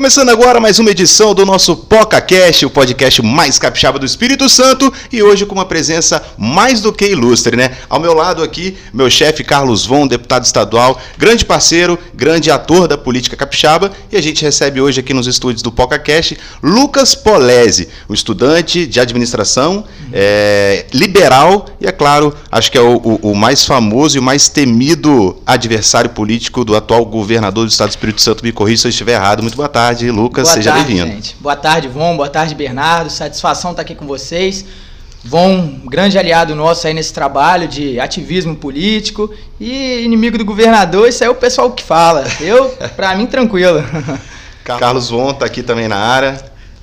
Começando 0.00 0.30
agora 0.30 0.58
mais 0.58 0.78
uma 0.78 0.90
edição 0.90 1.34
do 1.34 1.44
nosso 1.44 1.76
PocaCast, 1.76 2.64
o 2.64 2.70
podcast 2.70 3.20
mais 3.20 3.58
capixaba 3.58 3.98
do 3.98 4.06
Espírito 4.06 4.48
Santo, 4.48 4.90
e 5.12 5.22
hoje 5.22 5.44
com 5.44 5.54
uma 5.54 5.66
presença 5.66 6.24
mais 6.38 6.80
do 6.80 6.90
que 6.90 7.04
ilustre, 7.04 7.54
né? 7.54 7.76
Ao 7.86 8.00
meu 8.00 8.14
lado 8.14 8.42
aqui, 8.42 8.78
meu 8.94 9.10
chefe 9.10 9.44
Carlos 9.44 9.84
Von, 9.84 10.06
deputado 10.06 10.42
estadual, 10.42 10.98
grande 11.18 11.44
parceiro, 11.44 11.98
grande 12.14 12.50
ator 12.50 12.88
da 12.88 12.96
política 12.96 13.36
capixaba, 13.36 13.92
e 14.10 14.16
a 14.16 14.22
gente 14.22 14.42
recebe 14.42 14.80
hoje 14.80 15.00
aqui 15.00 15.12
nos 15.12 15.26
estúdios 15.26 15.60
do 15.60 15.70
PocaCast 15.70 16.38
Lucas 16.62 17.14
Polese, 17.14 17.90
um 18.08 18.14
estudante 18.14 18.86
de 18.86 19.00
administração, 19.00 19.84
é, 20.14 20.86
liberal 20.94 21.66
e, 21.80 21.86
é 21.86 21.92
claro, 21.92 22.34
acho 22.50 22.72
que 22.72 22.78
é 22.78 22.80
o, 22.80 22.96
o, 22.96 23.32
o 23.32 23.34
mais 23.34 23.64
famoso 23.64 24.16
e 24.16 24.20
o 24.20 24.22
mais 24.22 24.48
temido 24.48 25.36
adversário 25.46 26.10
político 26.10 26.64
do 26.64 26.74
atual 26.74 27.04
governador 27.04 27.66
do 27.66 27.70
estado 27.70 27.88
do 27.88 27.92
Espírito 27.92 28.20
Santo. 28.20 28.42
Me 28.42 28.50
corrija 28.50 28.82
se 28.82 28.88
eu 28.88 28.90
estiver 28.90 29.12
errado. 29.12 29.42
Muito 29.42 29.56
boa 29.56 29.68
tarde, 29.68 29.89
Lucas. 29.98 30.44
Boa 30.44 30.54
seja 30.54 30.72
tarde, 30.72 30.86
bem-vindo. 30.86 31.12
gente. 31.12 31.36
Boa 31.40 31.56
tarde, 31.56 31.88
Von. 31.88 32.16
Boa 32.16 32.28
tarde, 32.28 32.54
Bernardo. 32.54 33.10
Satisfação 33.10 33.72
estar 33.72 33.82
aqui 33.82 33.94
com 33.94 34.06
vocês. 34.06 34.64
Von, 35.22 35.80
grande 35.84 36.18
aliado 36.18 36.54
nosso 36.54 36.86
aí 36.86 36.94
nesse 36.94 37.12
trabalho 37.12 37.68
de 37.68 38.00
ativismo 38.00 38.56
político 38.56 39.32
e 39.58 40.00
inimigo 40.02 40.38
do 40.38 40.44
governador, 40.44 41.08
isso 41.08 41.22
aí 41.22 41.28
é 41.28 41.30
o 41.30 41.34
pessoal 41.34 41.70
que 41.72 41.82
fala. 41.82 42.24
Eu, 42.40 42.70
pra 42.96 43.14
mim, 43.14 43.26
tranquilo. 43.26 43.84
Carlos 44.64 45.10
Von 45.10 45.30
está 45.30 45.44
aqui 45.44 45.62
também 45.62 45.88
na 45.88 45.98
área. 45.98 46.42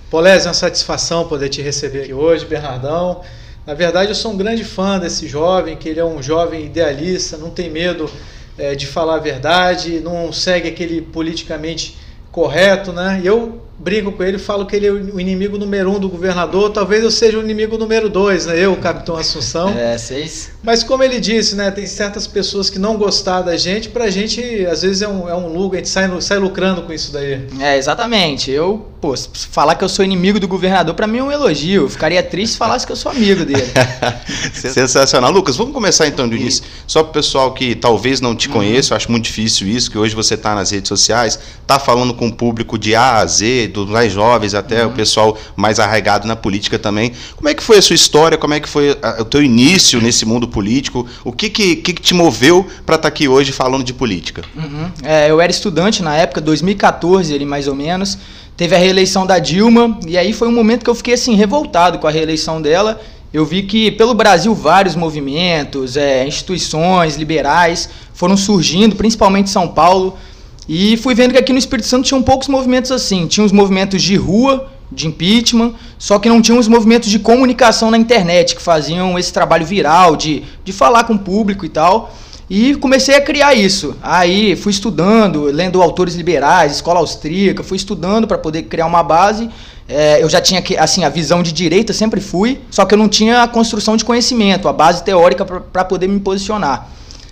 Polés, 0.09 0.45
é 0.45 0.49
uma 0.49 0.53
satisfação 0.53 1.27
poder 1.27 1.49
te 1.49 1.61
receber 1.61 2.03
aqui 2.03 2.13
hoje, 2.13 2.45
Bernardão. 2.45 3.21
Na 3.65 3.73
verdade, 3.73 4.09
eu 4.09 4.15
sou 4.15 4.31
um 4.31 4.37
grande 4.37 4.63
fã 4.63 4.99
desse 4.99 5.27
jovem, 5.27 5.75
que 5.75 5.89
ele 5.89 5.99
é 5.99 6.05
um 6.05 6.21
jovem 6.21 6.65
idealista, 6.65 7.37
não 7.37 7.49
tem 7.49 7.69
medo 7.69 8.09
é, 8.57 8.75
de 8.75 8.87
falar 8.87 9.15
a 9.15 9.19
verdade, 9.19 9.99
não 9.99 10.31
segue 10.31 10.69
aquele 10.69 11.01
politicamente 11.01 11.97
correto, 12.37 12.93
né? 12.93 13.19
E 13.23 13.25
eu 13.25 13.66
brinco 13.79 14.11
com 14.11 14.23
ele, 14.23 14.39
falo 14.39 14.65
que 14.65 14.75
ele 14.75 14.87
é 14.87 14.91
o 14.91 15.19
inimigo 15.19 15.57
número 15.57 15.91
um 15.91 15.99
do 15.99 16.09
governador, 16.09 16.71
talvez 16.71 17.03
eu 17.03 17.11
seja 17.11 17.37
o 17.37 17.41
inimigo 17.41 17.77
número 17.77 18.09
dois, 18.09 18.47
né? 18.47 18.57
Eu, 18.57 18.73
o 18.73 18.77
Capitão 18.77 19.15
Assunção. 19.15 19.69
É, 19.69 19.97
vocês. 19.97 20.51
Mas 20.63 20.83
como 20.83 21.03
ele 21.03 21.19
disse, 21.19 21.55
né? 21.55 21.69
Tem 21.69 21.85
certas 21.85 22.25
pessoas 22.25 22.69
que 22.69 22.79
não 22.79 22.97
gostar 22.97 23.41
da 23.43 23.55
gente, 23.55 23.89
pra 23.89 24.09
gente, 24.09 24.65
às 24.65 24.81
vezes 24.81 25.01
é 25.01 25.07
um, 25.07 25.29
é 25.29 25.35
um 25.35 25.47
lucro, 25.47 25.75
a 25.75 25.77
gente 25.77 25.89
sai, 25.89 26.09
sai 26.21 26.39
lucrando 26.39 26.81
com 26.81 26.91
isso 26.91 27.11
daí. 27.13 27.47
É, 27.59 27.77
exatamente. 27.77 28.49
Eu, 28.49 28.87
pô, 28.99 29.13
falar 29.51 29.75
que 29.75 29.83
eu 29.83 29.89
sou 29.89 30.03
inimigo 30.03 30.39
do 30.39 30.47
governador, 30.47 30.95
pra 30.95 31.05
mim 31.05 31.19
é 31.19 31.23
um 31.23 31.31
elogio. 31.31 31.83
Eu 31.83 31.89
ficaria 31.89 32.23
triste 32.23 32.53
se 32.53 32.57
falasse 32.57 32.85
que 32.85 32.91
eu 32.91 32.95
sou 32.95 33.11
amigo 33.11 33.45
dele. 33.45 33.63
Sensacional. 34.53 35.31
Lucas, 35.31 35.55
vamos 35.55 35.73
começar 35.73 36.07
então 36.07 36.27
do 36.27 36.35
início. 36.35 36.63
Só 36.87 37.03
para 37.03 37.11
o 37.11 37.13
pessoal 37.13 37.53
que 37.53 37.75
talvez 37.75 38.19
não 38.21 38.35
te 38.35 38.49
conheça, 38.49 38.93
eu 38.93 38.97
acho 38.97 39.11
muito 39.11 39.25
difícil 39.25 39.67
isso, 39.67 39.91
que 39.91 39.97
hoje 39.97 40.15
você 40.15 40.33
está 40.33 40.55
nas 40.55 40.71
redes 40.71 40.87
sociais, 40.87 41.39
está 41.61 41.77
falando 41.77 42.13
com 42.13 42.27
o 42.27 42.33
público 42.33 42.77
de 42.77 42.95
A 42.95 43.17
a 43.17 43.25
Z, 43.25 43.66
dos 43.67 43.89
mais 43.89 44.11
jovens 44.11 44.53
até 44.53 44.85
uhum. 44.85 44.91
o 44.91 44.93
pessoal 44.95 45.37
mais 45.55 45.79
arraigado 45.79 46.27
na 46.27 46.35
política 46.35 46.79
também. 46.79 47.11
Como 47.35 47.49
é 47.49 47.53
que 47.53 47.63
foi 47.63 47.77
a 47.77 47.81
sua 47.81 47.95
história? 47.95 48.37
Como 48.37 48.53
é 48.53 48.59
que 48.59 48.67
foi 48.67 48.97
o 49.19 49.25
teu 49.25 49.43
início 49.43 50.01
nesse 50.01 50.25
mundo 50.25 50.47
político? 50.47 51.05
O 51.23 51.31
que 51.31 51.49
que, 51.49 51.75
que, 51.77 51.93
que 51.93 52.01
te 52.01 52.13
moveu 52.13 52.65
para 52.85 52.95
estar 52.95 53.03
tá 53.03 53.07
aqui 53.07 53.27
hoje 53.27 53.51
falando 53.51 53.83
de 53.83 53.93
política? 53.93 54.43
Uhum. 54.55 54.89
É, 55.03 55.29
eu 55.29 55.39
era 55.39 55.51
estudante 55.51 56.01
na 56.01 56.15
época, 56.15 56.41
2014, 56.41 57.33
ali 57.33 57.45
mais 57.45 57.67
ou 57.67 57.75
menos. 57.75 58.17
Teve 58.55 58.75
a 58.75 58.79
reeleição 58.79 59.25
da 59.25 59.37
Dilma, 59.37 59.99
e 60.07 60.17
aí 60.17 60.33
foi 60.33 60.47
um 60.47 60.51
momento 60.51 60.83
que 60.83 60.89
eu 60.89 60.95
fiquei 60.95 61.13
assim, 61.13 61.35
revoltado 61.35 61.99
com 61.99 62.07
a 62.07 62.11
reeleição 62.11 62.59
dela 62.59 62.99
eu 63.33 63.45
vi 63.45 63.63
que 63.63 63.91
pelo 63.91 64.13
Brasil 64.13 64.55
vários 64.55 64.95
movimentos, 64.95 65.97
é, 65.97 66.25
instituições 66.25 67.17
liberais 67.17 67.89
foram 68.13 68.37
surgindo, 68.37 68.95
principalmente 68.95 69.47
em 69.47 69.51
São 69.51 69.67
Paulo, 69.67 70.17
e 70.67 70.97
fui 70.97 71.15
vendo 71.15 71.31
que 71.31 71.37
aqui 71.37 71.53
no 71.53 71.59
Espírito 71.59 71.87
Santo 71.87 72.05
tinham 72.05 72.21
poucos 72.21 72.47
movimentos 72.47 72.91
assim. 72.91 73.27
Tinha 73.27 73.45
os 73.45 73.51
movimentos 73.51 74.01
de 74.01 74.15
rua, 74.15 74.69
de 74.91 75.07
impeachment, 75.07 75.73
só 75.97 76.19
que 76.19 76.29
não 76.29 76.41
tinham 76.41 76.59
os 76.59 76.67
movimentos 76.67 77.09
de 77.09 77.19
comunicação 77.19 77.89
na 77.91 77.97
internet, 77.97 78.55
que 78.55 78.61
faziam 78.61 79.17
esse 79.17 79.31
trabalho 79.31 79.65
viral, 79.65 80.15
de, 80.15 80.43
de 80.63 80.73
falar 80.73 81.03
com 81.05 81.13
o 81.13 81.19
público 81.19 81.65
e 81.65 81.69
tal. 81.69 82.13
E 82.49 82.75
comecei 82.75 83.15
a 83.15 83.21
criar 83.21 83.53
isso. 83.53 83.95
Aí 84.01 84.55
fui 84.55 84.71
estudando, 84.71 85.43
lendo 85.43 85.81
autores 85.81 86.15
liberais, 86.15 86.73
escola 86.73 86.99
austríaca, 86.99 87.63
fui 87.63 87.77
estudando 87.77 88.27
para 88.27 88.37
poder 88.37 88.63
criar 88.63 88.85
uma 88.85 89.03
base 89.03 89.49
é, 89.89 90.21
eu 90.21 90.29
já 90.29 90.41
tinha 90.41 90.61
assim 90.79 91.05
a 91.05 91.09
visão 91.09 91.41
de 91.41 91.53
direita 91.53 91.93
sempre 91.93 92.19
fui, 92.19 92.59
só 92.69 92.83
que 92.83 92.93
eu 92.93 92.97
não 92.97 93.07
tinha 93.07 93.43
a 93.43 93.47
construção 93.47 93.95
de 93.95 94.03
conhecimento, 94.03 94.67
a 94.67 94.73
base 94.73 95.03
teórica 95.03 95.45
para 95.45 95.85
poder 95.85 96.07
me 96.07 96.19
posicionar. 96.19 96.89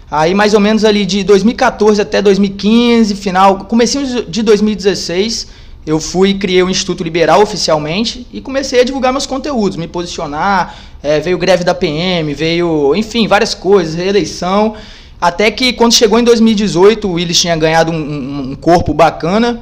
Aí 0.09 0.33
mais 0.33 0.53
ou 0.53 0.59
menos 0.59 0.85
ali 0.85 1.05
de 1.05 1.23
2014 1.23 2.01
até 2.01 2.21
2015, 2.21 3.15
final, 3.15 3.65
comecinho 3.65 4.25
de 4.25 4.43
2016, 4.43 5.47
eu 5.85 5.99
fui 5.99 6.35
criei 6.35 6.63
o 6.63 6.69
Instituto 6.69 7.03
Liberal 7.03 7.41
oficialmente 7.41 8.25
e 8.31 8.39
comecei 8.39 8.81
a 8.81 8.83
divulgar 8.83 9.11
meus 9.11 9.25
conteúdos, 9.25 9.77
me 9.77 9.87
posicionar. 9.87 10.75
É, 11.01 11.19
veio 11.19 11.37
greve 11.37 11.63
da 11.63 11.75
PM, 11.75 12.33
veio, 12.33 12.95
enfim, 12.95 13.27
várias 13.27 13.53
coisas, 13.53 13.93
reeleição. 13.93 14.75
Até 15.21 15.51
que 15.51 15.73
quando 15.73 15.93
chegou 15.93 16.19
em 16.19 16.23
2018, 16.23 17.07
o 17.07 17.13
Willis 17.13 17.39
tinha 17.39 17.55
ganhado 17.55 17.91
um, 17.91 18.51
um 18.51 18.55
corpo 18.55 18.93
bacana 18.93 19.61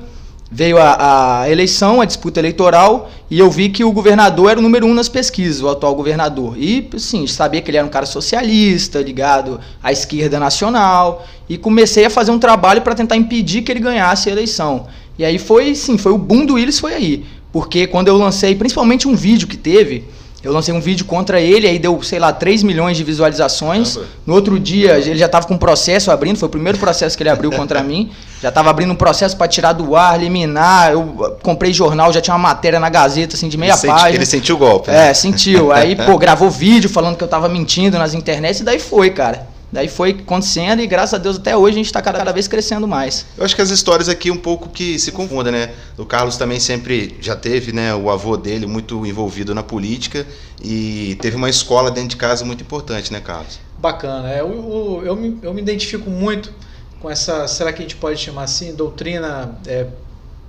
veio 0.53 0.78
a, 0.78 1.41
a, 1.41 1.50
eleição, 1.50 2.00
a 2.00 2.06
disputa 2.06 2.40
eleitoral, 2.40 3.09
e 3.30 3.40
eu 3.40 3.50
vi 3.50 3.69
que 3.69 3.84
o 3.84 3.91
governador 3.91 4.52
era 4.52 4.59
o 4.59 4.62
número 4.62 4.86
um 4.86 4.94
nas 4.94 5.09
pesquisas, 5.09 5.64
o 5.64 5.68
atual 5.68 5.96
governador. 5.96 6.56
E, 6.56 6.88
sim, 6.97 7.25
sabia 7.25 7.59
que 7.59 7.72
ele 7.72 7.78
era 7.78 7.88
um 7.88 7.90
cara 7.90 8.06
socialista, 8.06 9.02
ligado 9.02 9.59
à 9.81 9.92
esquerda 9.92 10.40
nacional, 10.40 11.25
e 11.50 11.58
comecei 11.58 12.06
a 12.06 12.09
fazer 12.09 12.30
um 12.30 12.38
trabalho 12.38 12.84
para 12.84 12.94
tentar 12.94 13.16
impedir 13.16 13.63
que 13.63 13.72
ele 13.72 13.80
ganhasse 13.80 14.30
a 14.30 14.31
eleição. 14.31 14.86
E 15.18 15.25
aí 15.25 15.40
foi, 15.40 15.74
sim, 15.74 15.97
foi 15.97 16.12
o 16.12 16.19
boom 16.19 16.46
do 16.46 16.53
Willis 16.53 16.80
foi 16.80 16.94
aí. 16.94 17.25
Porque 17.52 17.88
quando 17.88 18.08
eu 18.08 18.18
lancei, 18.18 18.53
principalmente 18.53 19.08
um 19.08 19.16
vídeo 19.16 19.47
que 19.47 19.58
teve, 19.58 20.03
eu 20.44 20.52
lancei 20.52 20.74
um 20.74 20.81
vídeo 20.81 21.06
contra 21.06 21.40
ele, 21.40 21.66
aí 21.66 21.80
deu, 21.80 22.04
sei 22.04 22.20
lá, 22.20 22.34
3 22.34 22.64
milhões 22.64 22.98
de 22.98 23.04
visualizações. 23.04 23.98
No 24.26 24.34
outro 24.34 24.59
dia, 24.59 24.98
ele 24.98 25.18
já 25.18 25.28
estava 25.28 25.48
com 25.48 25.54
um 25.54 25.58
processo 25.58 26.12
abrindo, 26.12 26.38
foi 26.38 26.48
o 26.48 26.52
primeiro 26.52 26.78
processo 26.78 27.16
que 27.16 27.24
ele 27.24 27.30
abriu 27.30 27.50
contra 27.50 27.81
mim. 27.81 28.12
Já 28.42 28.50
estava 28.50 28.70
abrindo 28.70 28.92
um 28.92 28.96
processo 28.96 29.38
para 29.38 29.48
tirar 29.48 29.72
do 29.72 29.96
ar, 29.96 30.20
eliminar. 30.20 30.92
Eu 30.92 31.38
comprei 31.42 31.72
jornal, 31.72 32.12
já 32.12 32.20
tinha 32.20 32.36
uma 32.36 32.50
matéria 32.50 32.78
na 32.78 32.90
Gazeta, 32.90 33.38
assim, 33.38 33.48
de 33.48 33.58
meia 33.58 33.72
ele 33.72 33.88
página. 33.88 34.00
Senti, 34.00 34.16
ele 34.16 34.26
sentiu 34.26 34.56
o 34.56 34.59
golpe. 34.59 34.92
Né? 34.92 35.12
É, 35.12 35.14
sentiu. 35.14 35.72
Aí, 35.72 35.96
pô, 35.96 36.18
gravou 36.20 36.50
vídeo 36.50 36.90
falando 36.90 37.16
que 37.16 37.24
eu 37.24 37.28
estava 37.28 37.48
mentindo 37.48 37.98
nas 37.98 38.14
internets, 38.14 38.60
e 38.60 38.64
daí 38.66 38.80
foi, 38.80 39.12
cara. 39.12 39.53
Daí 39.73 39.88
foi 39.88 40.11
acontecendo 40.11 40.84
e 40.84 40.88
graças 40.88 41.16
a 41.16 41.17
Deus 41.17 41.38
até 41.38 41.57
hoje 41.57 41.72
a 41.72 41.78
gente 41.78 41.88
está 41.88 42.00
cada, 42.00 42.19
cada, 42.19 42.31
vez 42.31 42.47
crescendo 42.47 42.88
mais. 42.88 43.25
Eu 43.35 43.44
acho 43.44 43.56
que 43.56 43.61
as 43.61 43.72
histórias 43.72 44.07
aqui 44.07 44.29
um 44.29 44.38
pouco 44.38 44.69
que 44.69 45.00
se 45.00 45.11
confundem, 45.11 45.51
né? 45.51 45.73
O 45.97 46.06
Carlos 46.06 46.38
também 46.38 46.59
sempre 46.59 47.17
já 47.19 47.35
teve, 47.35 47.73
né, 47.73 47.91
o 47.95 48.12
avô 48.12 48.38
dele 48.38 48.67
muito 48.67 49.03
envolvido 49.03 49.56
na 49.56 49.63
política 49.63 50.28
e 50.63 51.17
teve 51.19 51.35
uma 51.35 51.50
escola 51.50 51.89
dentro 51.89 52.09
de 52.09 52.17
casa 52.17 52.45
muito 52.45 52.62
importante, 52.62 53.12
né, 53.12 53.19
Carlos? 53.19 53.59
Bacana. 53.79 54.31
É, 54.31 54.41
eu, 54.41 55.01
eu, 55.03 55.16
me, 55.16 55.39
eu 55.41 55.51
me 55.51 55.62
identifico 55.63 56.07
muito 56.07 56.53
com 57.00 57.09
essa, 57.09 57.47
será 57.47 57.73
que 57.73 57.79
a 57.79 57.81
gente 57.81 57.95
pode 57.95 58.19
chamar 58.19 58.44
assim, 58.44 58.75
doutrina 58.75 59.57
é, 59.66 59.88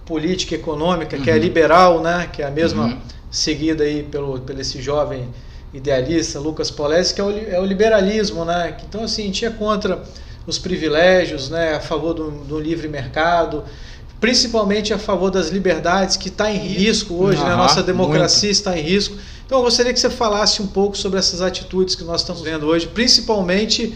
política 0.04 0.54
econômica, 0.54 1.16
uhum. 1.16 1.22
que 1.22 1.30
é 1.30 1.32
uhum. 1.32 1.40
liberal, 1.40 2.02
né? 2.02 2.28
Que 2.30 2.42
é 2.42 2.46
a 2.46 2.50
mesma 2.50 2.88
uhum. 2.88 2.98
seguida 3.30 3.84
aí 3.84 4.02
pelo, 4.02 4.38
pelo 4.40 4.60
esse 4.60 4.82
jovem 4.82 5.30
idealista, 5.74 6.38
Lucas 6.38 6.70
Polesi, 6.70 7.12
que 7.12 7.20
é 7.20 7.24
o, 7.24 7.30
é 7.30 7.60
o, 7.60 7.64
liberalismo, 7.64 8.44
né? 8.44 8.76
Então, 8.88 9.02
assim, 9.02 9.22
a 9.22 9.26
gente 9.26 9.44
é 9.44 9.50
contra 9.50 10.02
os 10.46 10.56
privilégios, 10.56 11.50
né? 11.50 11.74
A 11.74 11.80
favor 11.80 12.14
do, 12.14 12.30
do 12.30 12.60
livre 12.60 12.86
mercado, 12.86 13.64
principalmente 14.20 14.94
a 14.94 14.98
favor 14.98 15.30
das 15.30 15.48
liberdades, 15.48 16.16
que 16.16 16.28
está 16.28 16.50
em 16.50 16.58
risco 16.58 17.14
hoje, 17.14 17.40
uhum, 17.40 17.48
né? 17.48 17.54
A 17.54 17.56
nossa 17.56 17.82
democracia 17.82 18.48
muito. 18.48 18.56
está 18.56 18.78
em 18.78 18.82
risco. 18.82 19.16
Então, 19.44 19.58
eu 19.58 19.64
gostaria 19.64 19.92
que 19.92 19.98
você 19.98 20.08
falasse 20.08 20.62
um 20.62 20.66
pouco 20.68 20.96
sobre 20.96 21.18
essas 21.18 21.42
atitudes 21.42 21.96
que 21.96 22.04
nós 22.04 22.20
estamos 22.20 22.40
vendo 22.40 22.66
hoje, 22.66 22.86
principalmente 22.86 23.94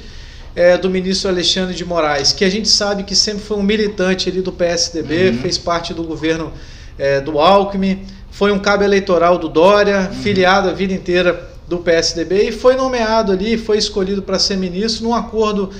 é, 0.56 0.76
do 0.76 0.90
ministro 0.90 1.30
Alexandre 1.30 1.76
de 1.76 1.84
Moraes, 1.84 2.32
que 2.32 2.44
a 2.44 2.50
gente 2.50 2.68
sabe 2.68 3.04
que 3.04 3.14
sempre 3.14 3.44
foi 3.44 3.56
um 3.56 3.62
militante 3.62 4.28
ali 4.28 4.42
do 4.42 4.52
PSDB, 4.52 5.30
uhum. 5.30 5.38
fez 5.38 5.56
parte 5.56 5.94
do 5.94 6.02
governo 6.02 6.52
é, 6.98 7.20
do 7.20 7.38
Alckmin, 7.38 8.04
foi 8.32 8.50
um 8.50 8.58
cabo 8.58 8.82
eleitoral 8.82 9.38
do 9.38 9.48
Dória, 9.48 10.10
uhum. 10.10 10.22
filiado 10.22 10.68
a 10.68 10.72
vida 10.72 10.92
inteira 10.92 11.56
do 11.68 11.78
PSDB 11.78 12.48
e 12.48 12.52
foi 12.52 12.74
nomeado 12.74 13.30
ali, 13.30 13.58
foi 13.58 13.78
escolhido 13.78 14.22
para 14.22 14.38
ser 14.38 14.56
ministro 14.56 15.04
num 15.04 15.14
acordo 15.14 15.70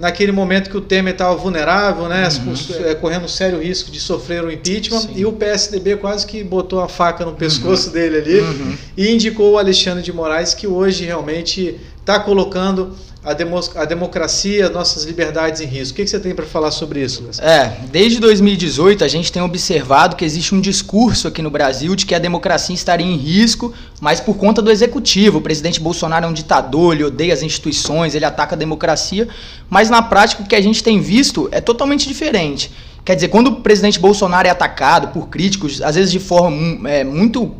naquele 0.00 0.32
momento 0.32 0.70
que 0.70 0.76
o 0.76 0.80
Temer 0.80 1.12
estava 1.12 1.36
vulnerável, 1.36 2.08
né, 2.08 2.26
uhum. 2.46 2.86
É, 2.86 2.94
correndo 2.94 3.28
sério 3.28 3.60
risco 3.62 3.90
de 3.90 4.00
sofrer 4.00 4.42
um 4.42 4.50
impeachment, 4.50 5.00
Sim. 5.00 5.12
e 5.14 5.26
o 5.26 5.32
PSDB 5.32 5.96
quase 5.96 6.26
que 6.26 6.42
botou 6.42 6.80
a 6.80 6.88
faca 6.88 7.24
no 7.24 7.34
pescoço 7.34 7.88
uhum. 7.88 7.92
dele 7.92 8.16
ali 8.16 8.40
uhum. 8.40 8.76
e 8.96 9.10
indicou 9.10 9.52
o 9.52 9.58
Alexandre 9.58 10.02
de 10.02 10.12
Moraes, 10.12 10.54
que 10.54 10.66
hoje 10.66 11.04
realmente 11.04 11.78
está 12.00 12.18
colocando 12.20 12.94
a, 13.22 13.34
demo, 13.34 13.60
a 13.74 13.84
democracia, 13.84 14.70
nossas 14.70 15.04
liberdades 15.04 15.60
em 15.60 15.66
risco. 15.66 15.92
O 15.92 15.96
que, 15.96 16.04
que 16.04 16.10
você 16.10 16.18
tem 16.18 16.34
para 16.34 16.46
falar 16.46 16.70
sobre 16.70 17.02
isso? 17.02 17.20
Lucas? 17.20 17.38
É, 17.38 17.80
desde 17.90 18.18
2018 18.18 19.04
a 19.04 19.08
gente 19.08 19.30
tem 19.30 19.42
observado 19.42 20.16
que 20.16 20.24
existe 20.24 20.54
um 20.54 20.60
discurso 20.60 21.28
aqui 21.28 21.42
no 21.42 21.50
Brasil 21.50 21.94
de 21.94 22.06
que 22.06 22.14
a 22.14 22.18
democracia 22.18 22.74
estaria 22.74 23.06
em 23.06 23.16
risco, 23.16 23.72
mas 24.00 24.20
por 24.20 24.36
conta 24.36 24.62
do 24.62 24.70
executivo. 24.70 25.38
O 25.38 25.42
presidente 25.42 25.80
Bolsonaro 25.80 26.24
é 26.24 26.28
um 26.28 26.32
ditador, 26.32 26.94
ele 26.94 27.04
odeia 27.04 27.34
as 27.34 27.42
instituições, 27.42 28.14
ele 28.14 28.24
ataca 28.24 28.54
a 28.54 28.58
democracia, 28.58 29.28
mas 29.68 29.90
na 29.90 30.00
prática 30.00 30.42
o 30.42 30.46
que 30.46 30.56
a 30.56 30.60
gente 30.60 30.82
tem 30.82 31.00
visto 31.00 31.48
é 31.52 31.60
totalmente 31.60 32.08
diferente. 32.08 32.72
Quer 33.04 33.14
dizer, 33.14 33.28
quando 33.28 33.48
o 33.48 33.56
presidente 33.56 33.98
Bolsonaro 33.98 34.46
é 34.46 34.50
atacado 34.50 35.08
por 35.08 35.28
críticos, 35.28 35.80
às 35.80 35.94
vezes 35.94 36.12
de 36.12 36.18
forma 36.18 36.88
é, 36.88 37.02
muito 37.02 37.54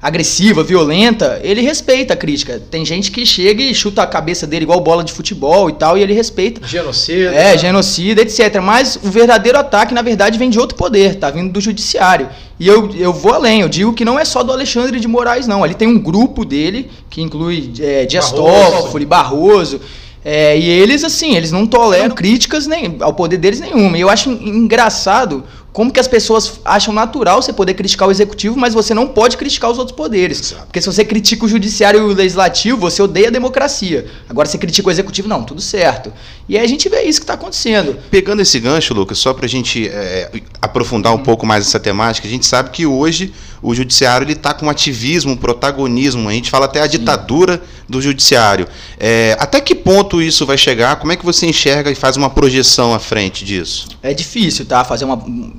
agressiva, 0.00 0.62
violenta, 0.62 1.40
ele 1.42 1.62
respeita 1.62 2.12
a 2.12 2.16
crítica. 2.16 2.60
Tem 2.70 2.84
gente 2.84 3.10
que 3.10 3.24
chega 3.24 3.62
e 3.62 3.74
chuta 3.74 4.02
a 4.02 4.06
cabeça 4.06 4.46
dele 4.46 4.64
igual 4.64 4.80
bola 4.80 5.02
de 5.02 5.12
futebol 5.12 5.70
e 5.70 5.72
tal, 5.72 5.96
e 5.96 6.02
ele 6.02 6.12
respeita. 6.12 6.66
Genocida. 6.66 7.30
É, 7.30 7.52
né? 7.52 7.58
genocida, 7.58 8.20
etc. 8.20 8.60
Mas 8.62 8.96
o 9.02 9.10
verdadeiro 9.10 9.58
ataque, 9.58 9.94
na 9.94 10.02
verdade, 10.02 10.38
vem 10.38 10.50
de 10.50 10.58
outro 10.58 10.76
poder, 10.76 11.14
tá 11.14 11.30
vindo 11.30 11.52
do 11.52 11.60
judiciário. 11.60 12.28
E 12.60 12.68
eu, 12.68 12.94
eu 12.94 13.12
vou 13.12 13.32
além, 13.32 13.62
eu 13.62 13.68
digo 13.68 13.94
que 13.94 14.04
não 14.04 14.18
é 14.18 14.24
só 14.24 14.42
do 14.42 14.52
Alexandre 14.52 15.00
de 15.00 15.08
Moraes, 15.08 15.46
não. 15.46 15.64
Ali 15.64 15.74
tem 15.74 15.88
um 15.88 15.98
grupo 15.98 16.44
dele, 16.44 16.90
que 17.08 17.22
inclui 17.22 17.72
é, 17.80 18.04
Dias 18.04 18.30
Toffoli, 18.30 19.06
Barroso. 19.06 19.80
É, 20.24 20.58
e 20.58 20.68
eles, 20.68 21.04
assim, 21.04 21.36
eles 21.36 21.52
não 21.52 21.66
toleram 21.66 22.14
críticas 22.14 22.66
nem 22.66 22.96
ao 23.00 23.12
poder 23.12 23.36
deles 23.36 23.60
nenhuma. 23.60 23.98
E 23.98 24.00
eu 24.00 24.08
acho 24.08 24.30
engraçado 24.30 25.44
como 25.74 25.90
que 25.90 25.98
as 25.98 26.06
pessoas 26.06 26.60
acham 26.64 26.94
natural 26.94 27.42
você 27.42 27.52
poder 27.52 27.74
criticar 27.74 28.06
o 28.06 28.12
executivo, 28.12 28.56
mas 28.56 28.72
você 28.72 28.94
não 28.94 29.08
pode 29.08 29.36
criticar 29.36 29.68
os 29.68 29.76
outros 29.76 29.94
poderes. 29.94 30.40
Exato. 30.40 30.66
Porque 30.66 30.80
se 30.80 30.86
você 30.86 31.04
critica 31.04 31.44
o 31.44 31.48
judiciário 31.48 31.98
e 31.98 32.04
o 32.04 32.14
legislativo, 32.14 32.78
você 32.78 33.02
odeia 33.02 33.26
a 33.26 33.30
democracia. 33.30 34.06
Agora, 34.28 34.46
você 34.46 34.56
critica 34.56 34.86
o 34.86 34.90
executivo, 34.92 35.26
não, 35.26 35.42
tudo 35.42 35.60
certo. 35.60 36.12
E 36.48 36.56
aí 36.56 36.64
a 36.64 36.68
gente 36.68 36.88
vê 36.88 37.02
isso 37.02 37.18
que 37.18 37.24
está 37.24 37.34
acontecendo. 37.34 37.98
Pegando 38.08 38.40
esse 38.40 38.60
gancho, 38.60 38.94
Lucas, 38.94 39.18
só 39.18 39.34
para 39.34 39.46
a 39.46 39.48
gente 39.48 39.88
é, 39.88 40.30
aprofundar 40.62 41.12
um 41.12 41.16
hum. 41.16 41.24
pouco 41.24 41.44
mais 41.44 41.66
essa 41.66 41.80
temática, 41.80 42.28
a 42.28 42.30
gente 42.30 42.46
sabe 42.46 42.70
que 42.70 42.86
hoje 42.86 43.34
o 43.60 43.74
judiciário 43.74 44.30
está 44.30 44.54
com 44.54 44.66
um 44.66 44.70
ativismo, 44.70 45.32
um 45.32 45.36
protagonismo, 45.36 46.28
a 46.28 46.32
gente 46.32 46.50
fala 46.50 46.66
até 46.66 46.82
a 46.82 46.86
ditadura 46.86 47.62
do 47.88 48.00
judiciário. 48.00 48.68
É, 48.98 49.36
até 49.40 49.60
que 49.60 49.74
ponto 49.74 50.20
isso 50.20 50.44
vai 50.44 50.58
chegar? 50.58 50.96
Como 50.96 51.12
é 51.12 51.16
que 51.16 51.24
você 51.24 51.46
enxerga 51.46 51.90
e 51.90 51.94
faz 51.94 52.16
uma 52.16 52.28
projeção 52.28 52.94
à 52.94 52.98
frente 52.98 53.44
disso? 53.44 53.88
É 54.02 54.12
difícil, 54.12 54.66
tá? 54.66 54.84
Fazer 54.84 55.06
uma 55.06 55.16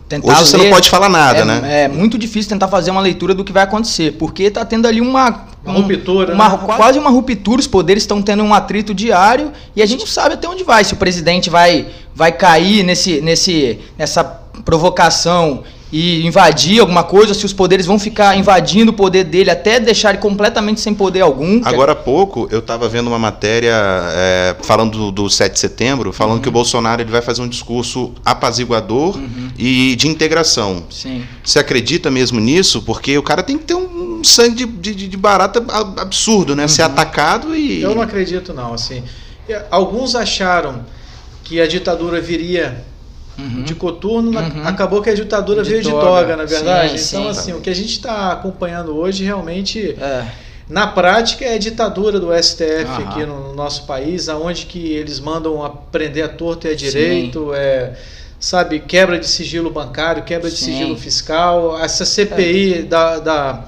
tentar 0.08 0.34
Hoje 0.34 0.48
você 0.48 0.58
ler, 0.58 0.66
não 0.66 0.72
pode 0.72 0.90
falar 0.90 1.10
nada, 1.10 1.40
é, 1.40 1.46
né? 1.46 1.84
É 1.84 1.88
muito 1.88 2.18
difícil 2.18 2.50
tentar 2.50 2.68
fazer 2.68 2.92
uma 2.92 3.02
leitura 3.02 3.34
do 3.34 3.44
que 3.44 3.52
vai 3.52 3.64
acontecer, 3.64 4.14
porque 4.14 4.44
está 4.44 4.64
tendo 4.64 4.88
ali 4.88 5.02
uma 5.02 5.46
uma 5.66 5.80
ruptura, 5.80 6.34
uma, 6.34 6.50
né? 6.50 6.60
quase 6.76 7.00
uma 7.00 7.10
ruptura, 7.10 7.60
os 7.60 7.66
poderes 7.66 8.04
estão 8.04 8.22
tendo 8.22 8.44
um 8.44 8.54
atrito 8.54 8.94
diário 8.94 9.52
e 9.76 9.82
a 9.82 9.86
gente 9.86 10.02
não 10.02 10.08
sabe 10.08 10.36
até 10.36 10.48
onde 10.48 10.64
vai, 10.64 10.84
se 10.84 10.94
o 10.94 10.98
presidente 10.98 11.50
vai 11.50 11.88
vai 12.14 12.32
cair 12.32 12.84
nesse, 12.84 13.20
nesse 13.20 13.80
nessa 13.98 14.24
provocação 14.64 15.64
e 15.92 16.26
invadir 16.26 16.80
alguma 16.80 17.04
coisa, 17.04 17.34
se 17.34 17.46
os 17.46 17.54
poderes 17.54 17.86
vão 17.86 17.98
ficar 17.98 18.38
invadindo 18.38 18.92
o 18.92 18.94
poder 18.94 19.24
dele 19.24 19.50
até 19.50 19.80
deixar 19.80 20.10
ele 20.10 20.18
completamente 20.18 20.82
sem 20.82 20.94
poder 20.94 21.22
algum. 21.22 21.62
Agora 21.64 21.94
há 21.94 21.96
pouco 21.96 22.48
eu 22.52 22.60
estava 22.60 22.90
vendo 22.90 23.08
uma 23.08 23.20
matéria 23.20 23.74
é, 23.74 24.56
falando 24.64 24.98
do, 24.98 25.12
do 25.12 25.30
7 25.30 25.54
de 25.54 25.60
setembro, 25.60 26.12
falando 26.12 26.36
uhum. 26.36 26.42
que 26.42 26.50
o 26.50 26.52
Bolsonaro 26.52 27.02
ele 27.02 27.12
vai 27.12 27.22
fazer 27.22 27.42
um 27.42 27.48
discurso 27.48 28.14
apaziguador 28.26 29.16
uhum. 29.16 29.50
e 29.58 29.96
de 29.96 30.08
integração. 30.08 30.84
Sim. 30.90 31.24
Você 31.44 31.60
acredita 31.60 32.12
mesmo 32.12 32.40
nisso? 32.40 32.82
Porque 32.82 33.18
o 33.18 33.24
cara 33.24 33.42
tem 33.42 33.58
que 33.58 33.64
ter 33.64 33.76
um 33.76 34.22
sangue 34.24 34.66
de, 34.66 34.94
de, 34.94 35.08
de 35.08 35.18
barata 35.18 35.64
absurdo, 35.98 36.56
né? 36.56 36.64
Uhum. 36.64 36.70
Ser 36.70 36.82
atacado 36.82 37.56
e. 37.56 37.82
Eu 37.82 37.96
não 37.96 38.02
acredito, 38.02 38.54
não. 38.54 38.74
Assim, 38.74 39.04
alguns 39.72 40.16
acharam 40.16 40.84
que 41.44 41.62
a 41.62 41.68
ditadura 41.68 42.20
viria 42.20 42.84
uhum. 43.38 43.64
de 43.64 43.76
coturno, 43.76 44.32
uhum. 44.32 44.68
acabou 44.68 45.02
que 45.02 45.10
a 45.10 45.14
ditadura 45.14 45.64
de 45.64 45.70
veio 45.70 45.84
toga. 45.84 45.96
de 45.96 46.02
toga, 46.02 46.38
na 46.38 46.46
verdade. 46.46 47.00
Sim, 47.00 47.18
então, 47.18 47.34
sim. 47.34 47.40
assim, 47.40 47.54
o 47.54 47.62
que 47.62 47.70
a 47.70 47.76
gente 47.76 47.92
está 47.92 48.32
acompanhando 48.32 48.96
hoje 48.98 49.24
realmente. 49.24 49.96
É. 50.00 50.46
Na 50.68 50.88
prática 50.88 51.46
é 51.46 51.54
a 51.54 51.58
ditadura 51.60 52.20
do 52.20 52.34
STF 52.34 52.86
uhum. 52.86 53.08
aqui 53.08 53.26
no, 53.26 53.54
nosso 53.54 53.86
país, 53.86 54.28
aonde 54.28 54.66
que 54.66 54.94
eles 54.94 55.20
mandam 55.20 55.64
aprender 55.64 56.24
a 56.24 56.28
torto 56.28 56.66
e 56.66 56.72
a 56.72 56.76
direito, 56.76 57.52
sim. 57.52 57.56
é, 57.56 57.94
sabe, 58.40 58.80
quebra 58.80 59.20
de 59.20 59.28
sigilo 59.28 59.70
bancário, 59.70 60.24
quebra 60.24 60.50
de 60.50 60.58
sigilo 60.58 60.98
fiscal, 60.98 61.80
essa 61.80 62.04
CPI 62.04 62.80
é. 62.80 62.82
da, 62.82 63.20
da 63.20 63.66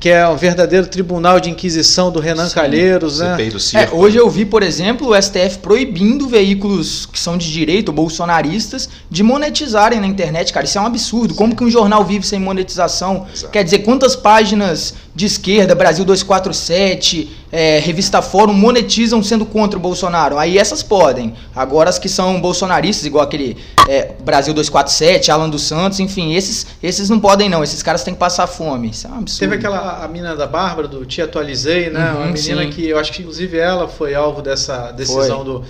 que 0.00 0.08
é 0.08 0.26
o 0.26 0.36
verdadeiro 0.36 0.86
tribunal 0.86 1.40
de 1.40 1.50
inquisição 1.50 2.10
do 2.10 2.20
Renan 2.20 2.48
Sim, 2.48 2.54
Calheiros, 2.54 3.20
né? 3.20 3.36
É, 3.74 3.88
hoje 3.92 4.16
eu 4.16 4.28
vi, 4.28 4.44
por 4.44 4.62
exemplo, 4.62 5.08
o 5.08 5.22
STF 5.22 5.58
proibindo 5.58 6.28
veículos 6.28 7.06
que 7.06 7.18
são 7.18 7.36
de 7.36 7.50
direito, 7.52 7.92
bolsonaristas, 7.92 8.88
de 9.10 9.22
monetizarem 9.22 10.00
na 10.00 10.06
internet, 10.06 10.52
cara. 10.52 10.66
Isso 10.66 10.78
é 10.78 10.80
um 10.80 10.86
absurdo. 10.86 11.34
Como 11.34 11.54
que 11.54 11.64
um 11.64 11.70
jornal 11.70 12.04
vive 12.04 12.26
sem 12.26 12.38
monetização? 12.38 13.26
Exato. 13.32 13.52
Quer 13.52 13.64
dizer, 13.64 13.78
quantas 13.80 14.14
páginas 14.14 14.94
de 15.18 15.26
esquerda, 15.26 15.74
Brasil 15.74 16.04
247, 16.04 17.28
é, 17.50 17.80
Revista 17.80 18.22
Fórum, 18.22 18.52
monetizam 18.52 19.20
sendo 19.20 19.44
contra 19.44 19.76
o 19.76 19.82
Bolsonaro? 19.82 20.38
Aí 20.38 20.56
essas 20.56 20.80
podem. 20.80 21.34
Agora 21.56 21.90
as 21.90 21.98
que 21.98 22.08
são 22.08 22.40
bolsonaristas, 22.40 23.04
igual 23.04 23.24
aquele 23.24 23.56
é, 23.88 24.12
Brasil 24.22 24.54
247, 24.54 25.32
Alan 25.32 25.50
dos 25.50 25.62
Santos, 25.62 25.98
enfim, 25.98 26.36
esses, 26.36 26.68
esses 26.80 27.10
não 27.10 27.18
podem 27.18 27.48
não. 27.48 27.64
Esses 27.64 27.82
caras 27.82 28.04
têm 28.04 28.14
que 28.14 28.20
passar 28.20 28.46
fome. 28.46 28.90
Isso 28.90 29.08
é 29.08 29.10
um 29.10 29.18
absurdo. 29.18 29.40
Teve 29.40 29.56
aquela 29.56 30.04
a 30.04 30.06
mina 30.06 30.36
da 30.36 30.46
Bárbara, 30.46 30.86
do 30.86 31.04
Te 31.04 31.20
Atualizei, 31.20 31.90
né? 31.90 32.12
Uhum, 32.12 32.18
Uma 32.18 32.26
menina 32.26 32.62
sim. 32.62 32.70
que 32.70 32.88
eu 32.88 32.96
acho 32.96 33.10
que 33.10 33.20
inclusive 33.20 33.58
ela 33.58 33.88
foi 33.88 34.14
alvo 34.14 34.40
dessa 34.40 34.92
decisão 34.92 35.42
do, 35.42 35.64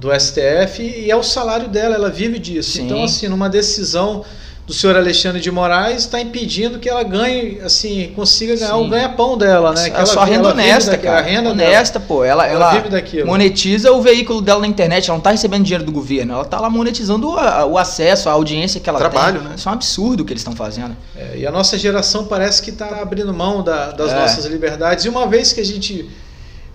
do 0.00 0.18
STF 0.18 0.82
e 0.82 1.10
é 1.10 1.16
o 1.16 1.22
salário 1.22 1.68
dela, 1.68 1.94
ela 1.94 2.08
vive 2.08 2.38
disso. 2.38 2.78
Sim. 2.78 2.86
Então, 2.86 3.04
assim, 3.04 3.28
numa 3.28 3.50
decisão 3.50 4.24
do 4.66 4.72
senhor 4.72 4.96
Alexandre 4.96 5.40
de 5.42 5.50
Moraes 5.50 5.98
está 5.98 6.20
impedindo 6.20 6.78
que 6.78 6.88
ela 6.88 7.02
ganhe, 7.02 7.60
assim, 7.62 8.12
consiga 8.16 8.56
ganhar 8.56 8.74
Sim. 8.74 8.86
o 8.86 8.88
ganha-pão 8.88 9.36
dela, 9.36 9.72
né? 9.72 9.90
Que 9.90 10.00
é 10.00 10.06
só 10.06 10.24
renda 10.24 10.48
honesta, 10.48 10.96
cara. 10.96 11.18
A 11.18 11.22
renda 11.22 11.50
honesta, 11.50 11.98
dela, 11.98 12.08
pô. 12.08 12.24
Ela, 12.24 12.46
ela, 12.46 12.64
ela 12.64 12.74
vive 12.74 12.88
daquilo. 12.88 13.26
monetiza 13.26 13.92
o 13.92 14.00
veículo 14.00 14.40
dela 14.40 14.60
na 14.60 14.66
internet, 14.66 15.08
ela 15.08 15.16
não 15.16 15.20
está 15.20 15.30
recebendo 15.30 15.64
dinheiro 15.64 15.84
do 15.84 15.92
governo, 15.92 16.32
ela 16.32 16.42
está 16.44 16.58
lá 16.58 16.70
monetizando 16.70 17.28
o, 17.28 17.34
o, 17.72 17.78
acesso, 17.78 18.30
a 18.30 18.32
audiência 18.32 18.80
que 18.80 18.88
ela 18.88 18.98
Trabalho, 18.98 19.40
tem. 19.40 19.48
né? 19.50 19.54
Isso 19.56 19.68
é 19.68 19.70
um 19.70 19.74
absurdo 19.74 20.22
o 20.22 20.24
que 20.24 20.32
eles 20.32 20.40
estão 20.40 20.56
fazendo. 20.56 20.96
É, 21.14 21.36
e 21.36 21.46
a 21.46 21.50
nossa 21.50 21.76
geração 21.76 22.24
parece 22.24 22.62
que 22.62 22.70
está 22.70 23.02
abrindo 23.02 23.34
mão 23.34 23.62
da, 23.62 23.90
das 23.90 24.12
é. 24.12 24.18
nossas 24.18 24.46
liberdades. 24.46 25.04
E 25.04 25.10
uma 25.10 25.26
vez 25.26 25.52
que 25.52 25.60
a 25.60 25.64
gente 25.64 26.08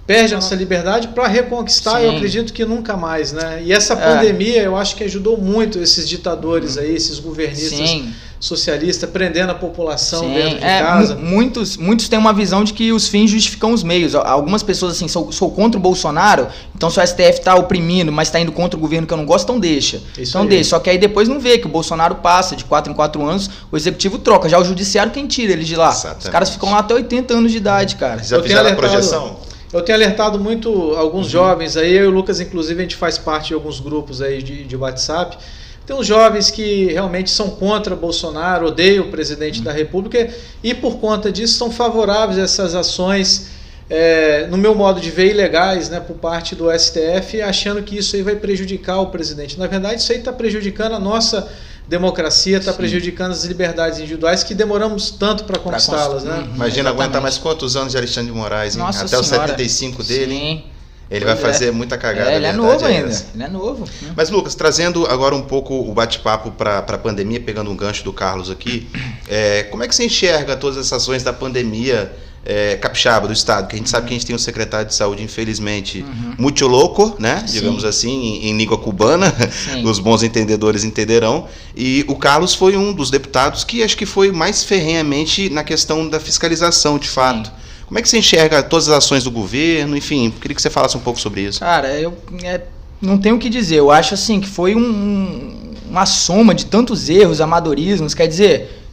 perde 0.09 0.33
a 0.33 0.37
nossa 0.37 0.55
liberdade 0.55 1.09
para 1.09 1.27
reconquistar, 1.27 1.99
Sim. 1.99 2.05
eu 2.05 2.11
acredito 2.13 2.51
que 2.51 2.65
nunca 2.65 2.97
mais, 2.97 3.31
né? 3.31 3.61
E 3.63 3.71
essa 3.71 3.93
é. 3.93 3.95
pandemia, 3.95 4.63
eu 4.63 4.75
acho 4.75 4.95
que 4.95 5.03
ajudou 5.03 5.37
muito 5.37 5.77
esses 5.77 6.09
ditadores 6.09 6.79
aí, 6.79 6.95
esses 6.95 7.19
governistas 7.19 7.87
Sim. 7.87 8.11
socialistas, 8.39 9.07
prendendo 9.07 9.51
a 9.51 9.53
população 9.53 10.21
Sim. 10.21 10.33
dentro 10.33 10.57
de 10.57 10.65
é, 10.65 10.79
casa. 10.79 11.13
Muitos, 11.13 11.77
muitos 11.77 12.09
têm 12.09 12.17
uma 12.17 12.33
visão 12.33 12.63
de 12.63 12.73
que 12.73 12.91
os 12.91 13.07
fins 13.07 13.29
justificam 13.29 13.71
os 13.71 13.83
meios. 13.83 14.15
Algumas 14.15 14.63
pessoas 14.63 14.93
assim, 14.93 15.07
sou, 15.07 15.31
sou 15.31 15.51
contra 15.51 15.77
o 15.77 15.81
Bolsonaro, 15.81 16.47
então 16.75 16.89
se 16.89 16.99
o 16.99 17.05
STF 17.05 17.37
está 17.37 17.53
oprimindo, 17.53 18.11
mas 18.11 18.29
está 18.29 18.39
indo 18.39 18.51
contra 18.51 18.79
o 18.79 18.81
governo 18.81 19.05
que 19.05 19.13
eu 19.13 19.17
não 19.17 19.27
gosto, 19.27 19.43
então 19.43 19.59
deixa. 19.59 20.01
Isso 20.17 20.31
então 20.31 20.41
aí. 20.41 20.47
deixa. 20.47 20.71
Só 20.71 20.79
que 20.79 20.89
aí 20.89 20.97
depois 20.97 21.29
não 21.29 21.39
vê 21.39 21.59
que 21.59 21.67
o 21.67 21.69
Bolsonaro 21.69 22.15
passa 22.15 22.55
de 22.55 22.65
4 22.65 22.91
em 22.91 22.95
4 22.95 23.23
anos, 23.23 23.47
o 23.71 23.77
executivo 23.77 24.17
troca. 24.17 24.49
Já 24.49 24.57
o 24.57 24.63
judiciário 24.63 25.11
quem 25.11 25.27
tira 25.27 25.53
eles 25.53 25.67
de 25.67 25.75
lá. 25.75 25.91
Exatamente. 25.91 26.23
Os 26.23 26.29
caras 26.29 26.49
ficam 26.49 26.71
lá 26.71 26.79
até 26.79 26.95
80 26.95 27.31
anos 27.31 27.51
de 27.51 27.59
idade, 27.59 27.95
cara. 27.95 28.23
Já 28.23 28.41
fizeram 28.41 28.71
a 28.71 28.73
projeção? 28.73 29.48
Eu 29.71 29.83
tenho 29.83 29.97
alertado 29.97 30.39
muito 30.39 30.95
alguns 30.95 31.25
uhum. 31.25 31.31
jovens 31.31 31.77
aí, 31.77 31.93
eu 31.93 32.05
e 32.05 32.07
o 32.07 32.11
Lucas, 32.11 32.39
inclusive, 32.39 32.79
a 32.79 32.81
gente 32.81 32.95
faz 32.95 33.19
parte 33.19 33.49
de 33.49 33.53
alguns 33.53 33.79
grupos 33.79 34.19
aí 34.19 34.41
de, 34.41 34.63
de 34.63 34.75
WhatsApp. 34.75 35.37
Tem 35.85 35.95
uns 35.95 36.07
jovens 36.07 36.49
que 36.49 36.85
realmente 36.85 37.29
são 37.29 37.51
contra 37.51 37.95
Bolsonaro, 37.95 38.67
odeiam 38.67 39.05
o 39.05 39.11
presidente 39.11 39.59
uhum. 39.59 39.65
da 39.65 39.71
República 39.71 40.27
e, 40.63 40.73
por 40.73 40.97
conta 40.97 41.31
disso, 41.31 41.53
são 41.53 41.71
favoráveis 41.71 42.39
a 42.39 42.43
essas 42.43 42.73
ações, 42.73 43.49
é, 43.87 44.47
no 44.47 44.57
meu 44.57 44.73
modo 44.73 44.99
de 44.99 45.11
ver, 45.11 45.29
ilegais 45.29 45.87
né, 45.87 45.99
por 45.99 46.15
parte 46.15 46.55
do 46.55 46.71
STF, 46.71 47.39
achando 47.39 47.83
que 47.83 47.95
isso 47.95 48.15
aí 48.15 48.23
vai 48.23 48.35
prejudicar 48.35 48.99
o 48.99 49.07
presidente. 49.07 49.57
Na 49.59 49.67
verdade, 49.67 50.01
isso 50.01 50.11
aí 50.11 50.17
está 50.17 50.33
prejudicando 50.33 50.93
a 50.93 50.99
nossa 50.99 51.47
democracia 51.89 52.59
está 52.59 52.71
prejudicando 52.71 53.31
as 53.31 53.43
liberdades 53.43 53.97
individuais 53.97 54.43
que 54.43 54.53
demoramos 54.53 55.09
tanto 55.09 55.43
para 55.43 55.57
conquistá-las. 55.57 56.23
Né? 56.23 56.37
Uhum, 56.37 56.55
Imagina 56.55 56.91
aguentar 56.91 57.19
mais 57.19 57.39
quantos 57.39 57.75
anos 57.75 57.91
de 57.91 57.97
Alexandre 57.97 58.31
de 58.31 58.37
Moraes, 58.37 58.77
hein? 58.77 58.83
Até 58.83 59.17
os 59.17 59.27
75 59.27 60.03
dele. 60.03 60.35
Sim. 60.35 60.63
Ele 61.09 61.25
pois 61.25 61.39
vai 61.39 61.51
fazer 61.51 61.69
é. 61.69 61.71
muita 61.71 61.97
cagada. 61.97 62.31
É, 62.31 62.35
ele 62.35 62.45
é 62.45 62.53
novo 62.53 62.85
é 62.85 62.97
ainda. 62.97 63.25
Ele 63.33 63.43
é 63.43 63.47
novo. 63.47 63.83
Né? 64.03 64.13
Mas, 64.15 64.29
Lucas, 64.29 64.53
trazendo 64.53 65.07
agora 65.07 65.33
um 65.33 65.41
pouco 65.41 65.73
o 65.73 65.91
bate-papo 65.91 66.51
para 66.51 66.77
a 66.77 66.97
pandemia, 66.99 67.39
pegando 67.39 67.71
um 67.71 67.75
gancho 67.75 68.03
do 68.03 68.13
Carlos 68.13 68.51
aqui, 68.51 68.87
é, 69.27 69.63
como 69.63 69.83
é 69.83 69.87
que 69.87 69.95
você 69.95 70.05
enxerga 70.05 70.55
todas 70.55 70.77
essas 70.77 71.01
ações 71.01 71.23
da 71.23 71.33
pandemia? 71.33 72.13
É, 72.45 72.75
capixaba 72.77 73.27
do 73.27 73.33
estado, 73.33 73.67
que 73.67 73.75
a 73.75 73.77
gente 73.77 73.89
sabe 73.89 74.07
que 74.07 74.13
a 74.13 74.17
gente 74.17 74.25
tem 74.25 74.35
um 74.35 74.39
secretário 74.39 74.87
de 74.87 74.95
saúde, 74.95 75.21
infelizmente, 75.23 76.01
uhum. 76.01 76.35
muito 76.37 76.65
louco, 76.67 77.15
né? 77.19 77.43
Sim. 77.45 77.59
Digamos 77.59 77.83
assim, 77.83 78.09
em, 78.09 78.49
em 78.49 78.57
língua 78.57 78.77
cubana, 78.77 79.33
os 79.83 79.99
bons 79.99 80.23
entendedores 80.23 80.83
entenderão. 80.83 81.47
E 81.75 82.05
o 82.07 82.15
Carlos 82.15 82.53
foi 82.53 82.75
um 82.75 82.93
dos 82.93 83.11
deputados 83.11 83.63
que 83.63 83.83
acho 83.83 83.97
que 83.97 84.05
foi 84.05 84.31
mais 84.31 84.63
ferrenhamente 84.63 85.49
na 85.49 85.63
questão 85.63 86.07
da 86.07 86.19
fiscalização, 86.19 86.97
de 86.97 87.07
fato. 87.07 87.47
Sim. 87.47 87.55
Como 87.85 87.97
é 87.97 88.01
que 88.01 88.09
você 88.09 88.19
enxerga 88.19 88.61
todas 88.61 88.87
as 88.87 88.97
ações 88.97 89.23
do 89.23 89.31
governo? 89.31 89.97
Enfim, 89.97 90.31
queria 90.39 90.55
que 90.55 90.61
você 90.61 90.69
falasse 90.69 90.95
um 90.95 90.99
pouco 90.99 91.19
sobre 91.19 91.41
isso. 91.41 91.59
Cara, 91.59 91.99
eu 91.99 92.15
é, 92.43 92.61
não 93.01 93.17
tenho 93.17 93.35
o 93.35 93.39
que 93.39 93.49
dizer. 93.49 93.77
Eu 93.77 93.89
acho 93.89 94.13
assim 94.13 94.39
que 94.39 94.47
foi 94.47 94.75
um, 94.75 95.73
uma 95.89 96.05
soma 96.05 96.53
de 96.53 96.67
tantos 96.67 97.09
erros, 97.09 97.41
amadorismos. 97.41 98.13
Quer 98.13 98.27
dizer, 98.27 98.83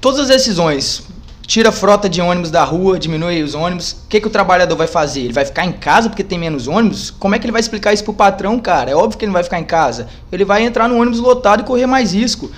todas 0.00 0.20
as 0.20 0.28
decisões 0.28 1.02
tira 1.46 1.68
a 1.68 1.72
frota 1.72 2.08
de 2.08 2.20
ônibus 2.20 2.50
da 2.50 2.64
rua, 2.64 2.98
diminui 2.98 3.42
os 3.42 3.54
ônibus. 3.54 3.92
O 3.92 4.08
que, 4.08 4.20
que 4.20 4.26
o 4.26 4.30
trabalhador 4.30 4.76
vai 4.76 4.86
fazer? 4.86 5.22
Ele 5.22 5.32
vai 5.32 5.44
ficar 5.44 5.64
em 5.64 5.72
casa 5.72 6.08
porque 6.08 6.24
tem 6.24 6.38
menos 6.38 6.68
ônibus? 6.68 7.10
Como 7.10 7.34
é 7.34 7.38
que 7.38 7.44
ele 7.44 7.52
vai 7.52 7.60
explicar 7.60 7.92
isso 7.92 8.04
pro 8.04 8.14
patrão, 8.14 8.58
cara? 8.58 8.90
É 8.90 8.94
óbvio 8.94 9.18
que 9.18 9.24
ele 9.24 9.30
não 9.30 9.34
vai 9.34 9.44
ficar 9.44 9.58
em 9.58 9.64
casa. 9.64 10.08
Ele 10.30 10.44
vai 10.44 10.62
entrar 10.62 10.88
no 10.88 11.00
ônibus 11.00 11.20
lotado 11.20 11.60
e 11.60 11.64
correr 11.64 11.86
mais 11.86 12.14
risco. 12.14 12.50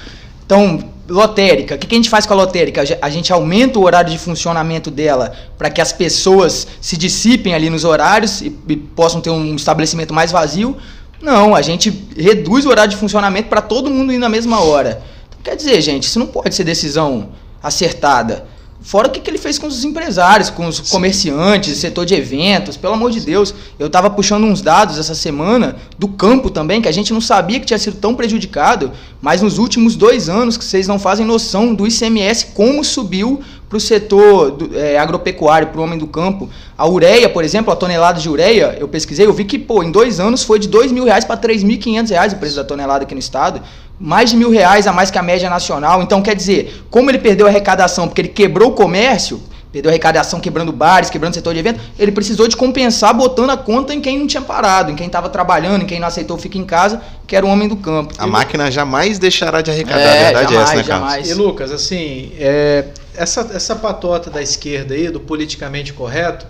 Então, 0.45 0.79
lotérica, 1.09 1.75
o 1.75 1.79
que, 1.79 1.87
que 1.87 1.95
a 1.95 1.99
gente 1.99 2.11
faz 2.11 2.27
com 2.27 2.35
a 2.35 2.37
lotérica? 2.37 2.83
A 3.01 3.11
gente 3.11 3.33
aumenta 3.33 3.79
o 3.79 3.83
horário 3.85 4.11
de 4.11 4.19
funcionamento 4.19 4.91
dela 4.91 5.33
para 5.57 5.71
que 5.71 5.81
as 5.81 5.93
pessoas 5.93 6.67
se 6.81 6.97
dissipem 6.97 7.55
ali 7.55 7.71
nos 7.71 7.85
horários 7.85 8.43
e, 8.43 8.55
e 8.69 8.77
possam 8.77 9.21
ter 9.21 9.31
um 9.31 9.57
estabelecimento 9.57 10.13
mais 10.13 10.31
vazio. 10.31 10.77
Não, 11.21 11.55
a 11.55 11.63
gente 11.63 12.07
reduz 12.17 12.67
o 12.67 12.69
horário 12.69 12.91
de 12.91 12.97
funcionamento 12.97 13.49
para 13.49 13.63
todo 13.63 13.91
mundo 13.91 14.13
ir 14.13 14.19
na 14.19 14.29
mesma 14.29 14.61
hora. 14.61 15.03
Então, 15.29 15.41
quer 15.43 15.57
dizer, 15.57 15.81
gente, 15.81 16.03
isso 16.03 16.19
não 16.19 16.27
pode 16.27 16.55
ser 16.55 16.65
decisão 16.65 17.31
acertada. 17.63 18.45
Fora 18.85 19.09
o 19.09 19.11
que, 19.11 19.19
que 19.19 19.31
ele 19.31 19.39
fez 19.39 19.59
com 19.59 19.67
os 19.67 19.83
empresários, 19.83 20.51
com 20.51 20.67
os 20.67 20.79
comerciantes, 20.79 21.79
setor 21.79 22.05
de 22.05 22.15
eventos, 22.15 22.77
pelo 22.77 22.93
amor 22.93 23.11
de 23.11 23.19
Deus. 23.19 23.55
Eu 23.79 23.87
estava 23.87 24.11
puxando 24.11 24.45
uns 24.45 24.61
dados 24.61 24.99
essa 24.99 25.15
semana 25.15 25.77
do 25.99 26.07
campo 26.07 26.51
também, 26.51 26.83
que 26.83 26.89
a 26.89 26.93
gente 26.93 27.11
não 27.11 27.21
sabia 27.21 27.59
que 27.59 27.65
tinha 27.65 27.79
sido 27.79 27.97
tão 27.97 28.15
prejudicado, 28.15 28.93
mas 29.23 29.41
nos 29.41 29.57
últimos 29.57 29.97
dois 29.97 30.29
anos 30.29 30.59
que 30.59 30.65
vocês 30.65 30.87
não 30.87 30.99
fazem 30.99 31.25
noção 31.25 31.75
do 31.75 31.87
ICMS, 31.87 32.49
como 32.55 32.85
subiu 32.85 33.41
para 33.71 33.79
o 33.79 33.81
setor 33.81 34.51
do, 34.51 34.79
é, 34.79 34.99
agropecuário, 34.99 35.69
para 35.69 35.81
o 35.81 35.83
homem 35.83 35.99
do 35.99 36.07
campo. 36.07 36.51
A 36.77 36.87
ureia, 36.87 37.29
por 37.31 37.43
exemplo, 37.43 37.73
a 37.73 37.77
tonelada 37.77 38.21
de 38.21 38.29
ureia, 38.29 38.77
eu 38.79 38.87
pesquisei, 38.87 39.25
eu 39.25 39.33
vi 39.33 39.47
que 39.47 39.59
pô, 39.59 39.83
em 39.83 39.91
dois 39.91 40.21
anos 40.21 40.43
foi 40.45 40.59
de 40.59 40.69
dois 40.69 40.93
mil 40.93 41.05
reais 41.05 41.25
para 41.25 41.39
três 41.39 41.63
mil 41.63 41.79
quinhentos 41.79 42.11
reais 42.11 42.35
o 42.35 42.37
preço 42.37 42.57
da 42.57 42.65
tonelada 42.65 43.05
aqui 43.05 43.15
no 43.15 43.21
estado 43.21 43.63
mais 43.99 44.31
de 44.31 44.37
mil 44.37 44.51
reais 44.51 44.87
a 44.87 44.93
mais 44.93 45.11
que 45.11 45.19
a 45.19 45.23
média 45.23 45.49
nacional. 45.49 46.03
Então, 46.03 46.21
quer 46.23 46.35
dizer, 46.35 46.85
como 46.91 47.11
ele 47.11 47.19
perdeu 47.19 47.47
a 47.47 47.51
arrecadação 47.51 48.09
porque 48.09 48.21
ele 48.21 48.29
quebrou 48.29 48.71
o 48.71 48.73
comércio, 48.73 49.41
perdeu 49.73 49.91
a 49.91 49.93
arrecadação 49.93 50.39
quebrando 50.41 50.73
bares, 50.73 51.11
quebrando 51.11 51.33
o 51.33 51.35
setor 51.35 51.53
de 51.53 51.61
evento, 51.61 51.81
ele 51.99 52.13
precisou 52.13 52.47
de 52.47 52.57
compensar 52.57 53.13
botando 53.15 53.51
a 53.51 53.57
conta 53.57 53.93
em 53.93 54.01
quem 54.01 54.19
não 54.19 54.27
tinha 54.27 54.43
parado, 54.43 54.91
em 54.91 54.95
quem 54.95 55.07
estava 55.07 55.29
trabalhando, 55.29 55.83
em 55.83 55.87
quem 55.87 55.99
não 55.99 56.07
aceitou 56.07 56.39
ficar 56.39 56.59
em 56.59 56.65
casa, 56.65 57.03
que 57.27 57.35
era 57.35 57.45
o 57.45 57.49
homem 57.49 57.69
do 57.69 57.77
campo. 57.77 58.15
A 58.19 58.27
e 58.27 58.31
máquina 58.31 58.71
jamais 58.71 59.19
deixará 59.19 59.63
de 59.63 59.71
arrecadar, 59.71 60.01
é, 60.01 60.21
a 60.21 60.25
verdade 60.25 60.55
jamais, 60.55 60.59
é 60.59 60.63
essa, 60.63 60.77
né, 60.77 60.83
Carlos? 60.85 61.11
Jamais. 61.11 61.31
E 61.31 61.35
Lucas, 61.35 61.73
assim, 61.73 62.33
é, 62.39 62.85
essa, 63.17 63.51
essa 63.53 63.75
patota 63.75 64.31
da 64.31 64.43
esquerda 64.43 64.95
aí, 64.95 65.09
do 65.09 65.19
politicamente 65.19 65.93
correto, 65.93 66.47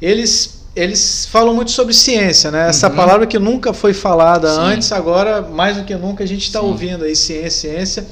eles 0.00 0.65
eles 0.76 1.26
falam 1.32 1.54
muito 1.54 1.70
sobre 1.70 1.94
ciência, 1.94 2.50
né? 2.50 2.68
Essa 2.68 2.90
uhum. 2.90 2.94
palavra 2.94 3.26
que 3.26 3.38
nunca 3.38 3.72
foi 3.72 3.94
falada 3.94 4.52
Sim. 4.52 4.60
antes, 4.60 4.92
agora 4.92 5.40
mais 5.40 5.78
do 5.78 5.84
que 5.84 5.94
nunca 5.94 6.22
a 6.22 6.26
gente 6.26 6.42
está 6.42 6.60
ouvindo 6.60 7.04
aí 7.04 7.16
ciência, 7.16 7.72
ciência. 7.72 8.06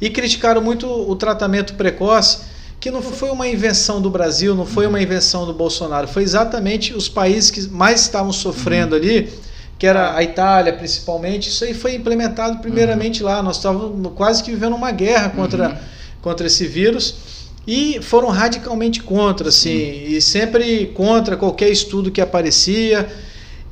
E 0.00 0.10
criticaram 0.10 0.60
muito 0.60 0.86
o 0.88 1.14
tratamento 1.14 1.74
precoce, 1.74 2.38
que 2.80 2.90
não 2.90 3.00
foi 3.00 3.30
uma 3.30 3.46
invenção 3.46 4.02
do 4.02 4.10
Brasil, 4.10 4.54
não 4.54 4.66
foi 4.66 4.86
uma 4.86 5.00
invenção 5.00 5.46
do 5.46 5.52
Bolsonaro, 5.52 6.08
foi 6.08 6.24
exatamente 6.24 6.92
os 6.92 7.08
países 7.08 7.50
que 7.50 7.68
mais 7.68 8.00
estavam 8.00 8.32
sofrendo 8.32 8.96
uhum. 8.96 9.00
ali, 9.00 9.32
que 9.78 9.86
era 9.86 10.16
a 10.16 10.22
Itália 10.22 10.72
principalmente. 10.72 11.48
Isso 11.50 11.64
aí 11.64 11.72
foi 11.72 11.94
implementado 11.94 12.58
primeiramente 12.58 13.22
uhum. 13.22 13.28
lá. 13.28 13.42
Nós 13.44 13.58
estávamos 13.58 14.12
quase 14.16 14.42
que 14.42 14.50
vivendo 14.50 14.74
uma 14.74 14.90
guerra 14.90 15.28
contra, 15.30 15.68
uhum. 15.68 15.76
contra 16.20 16.48
esse 16.48 16.66
vírus 16.66 17.37
e 17.68 18.00
foram 18.00 18.28
radicalmente 18.28 19.02
contra, 19.02 19.50
assim, 19.50 19.68
Sim. 19.68 20.04
e 20.06 20.22
sempre 20.22 20.86
contra 20.94 21.36
qualquer 21.36 21.68
estudo 21.68 22.10
que 22.10 22.18
aparecia 22.18 23.06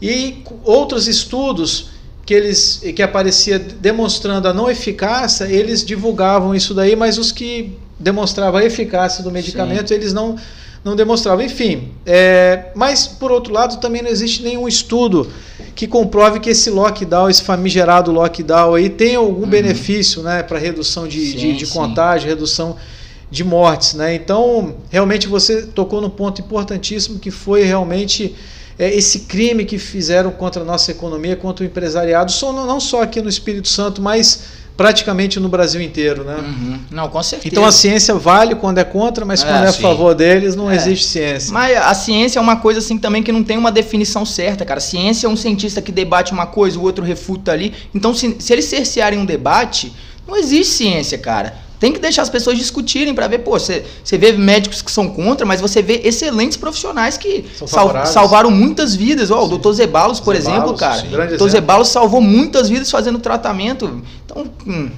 e 0.02 0.42
outros 0.62 1.08
estudos 1.08 1.88
que 2.26 2.34
eles 2.34 2.82
que 2.94 3.02
aparecia 3.02 3.58
demonstrando 3.58 4.48
a 4.48 4.52
não 4.52 4.68
eficácia, 4.70 5.44
eles 5.44 5.82
divulgavam 5.82 6.54
isso 6.54 6.74
daí, 6.74 6.94
mas 6.94 7.16
os 7.16 7.32
que 7.32 7.78
demonstravam 7.98 8.60
a 8.60 8.64
eficácia 8.64 9.24
do 9.24 9.30
medicamento, 9.30 9.88
Sim. 9.88 9.94
eles 9.94 10.12
não 10.12 10.36
não 10.84 10.94
demonstravam. 10.94 11.42
Enfim, 11.42 11.88
é, 12.04 12.66
mas 12.74 13.06
por 13.06 13.32
outro 13.32 13.50
lado 13.50 13.80
também 13.80 14.02
não 14.02 14.10
existe 14.10 14.42
nenhum 14.42 14.68
estudo 14.68 15.32
que 15.74 15.86
comprove 15.86 16.38
que 16.38 16.50
esse 16.50 16.68
lockdown, 16.68 17.30
esse 17.30 17.42
famigerado 17.42 18.12
lockdown 18.12 18.74
aí 18.74 18.90
tem 18.90 19.14
algum 19.14 19.44
uhum. 19.44 19.48
benefício, 19.48 20.22
né, 20.22 20.42
para 20.42 20.58
redução 20.58 21.08
de, 21.08 21.30
sim, 21.30 21.36
de, 21.38 21.56
de 21.56 21.66
contágio, 21.68 22.28
redução 22.28 22.76
de 23.30 23.44
mortes. 23.44 23.94
Né? 23.94 24.14
Então, 24.14 24.76
realmente 24.90 25.26
você 25.26 25.62
tocou 25.62 26.00
no 26.00 26.10
ponto 26.10 26.40
importantíssimo 26.40 27.18
que 27.18 27.30
foi 27.30 27.64
realmente 27.64 28.34
é, 28.78 28.94
esse 28.94 29.20
crime 29.20 29.64
que 29.64 29.78
fizeram 29.78 30.30
contra 30.30 30.62
a 30.62 30.64
nossa 30.64 30.90
economia, 30.90 31.36
contra 31.36 31.64
o 31.64 31.66
empresariado, 31.66 32.30
só, 32.30 32.52
não 32.52 32.78
só 32.78 33.02
aqui 33.02 33.20
no 33.20 33.28
Espírito 33.28 33.68
Santo, 33.68 34.02
mas 34.02 34.66
praticamente 34.76 35.40
no 35.40 35.48
Brasil 35.48 35.80
inteiro, 35.80 36.22
né? 36.22 36.36
Uhum. 36.36 36.78
Não, 36.90 37.08
com 37.08 37.22
certeza. 37.22 37.48
Então 37.50 37.64
a 37.64 37.72
ciência 37.72 38.14
vale 38.14 38.54
quando 38.54 38.76
é 38.76 38.84
contra, 38.84 39.24
mas 39.24 39.42
é, 39.42 39.46
quando 39.46 39.64
é 39.64 39.68
a 39.68 39.72
favor 39.72 40.14
deles 40.14 40.54
não 40.54 40.70
é. 40.70 40.76
existe 40.76 41.06
ciência. 41.06 41.52
Mas 41.52 41.76
a 41.78 41.94
ciência 41.94 42.38
é 42.38 42.42
uma 42.42 42.56
coisa 42.56 42.80
assim 42.80 42.98
também 42.98 43.22
que 43.22 43.32
não 43.32 43.42
tem 43.42 43.56
uma 43.56 43.72
definição 43.72 44.26
certa, 44.26 44.66
cara. 44.66 44.78
Ciência 44.78 45.26
é 45.26 45.30
um 45.30 45.36
cientista 45.36 45.80
que 45.80 45.90
debate 45.90 46.32
uma 46.32 46.46
coisa, 46.46 46.78
o 46.78 46.82
outro 46.82 47.02
refuta 47.02 47.52
ali. 47.52 47.72
Então 47.94 48.12
se, 48.12 48.36
se 48.38 48.52
eles 48.52 48.66
cercearem 48.66 49.18
um 49.18 49.24
debate, 49.24 49.90
não 50.28 50.36
existe 50.36 50.74
ciência, 50.74 51.16
cara. 51.16 51.65
Tem 51.78 51.92
que 51.92 51.98
deixar 51.98 52.22
as 52.22 52.30
pessoas 52.30 52.56
discutirem 52.56 53.14
para 53.14 53.28
ver, 53.28 53.38
pô, 53.38 53.52
você, 53.52 53.84
vê 54.12 54.32
médicos 54.32 54.80
que 54.80 54.90
são 54.90 55.08
contra, 55.08 55.44
mas 55.44 55.60
você 55.60 55.82
vê 55.82 56.00
excelentes 56.04 56.56
profissionais 56.56 57.18
que 57.18 57.44
sal, 57.66 58.06
salvaram 58.06 58.50
muitas 58.50 58.94
vidas. 58.94 59.30
Ó, 59.30 59.44
o 59.44 59.48
doutor 59.48 59.72
Zebalos, 59.74 60.18
por 60.18 60.34
Zebalos, 60.36 60.58
exemplo, 60.58 60.78
cara. 60.78 61.26
O 61.26 61.28
doutor 61.28 61.50
Zebalos 61.50 61.88
salvou 61.88 62.20
muitas 62.20 62.68
vidas 62.68 62.90
fazendo 62.90 63.18
tratamento. 63.18 64.02
Então, 64.24 64.46
hum, 64.66 64.90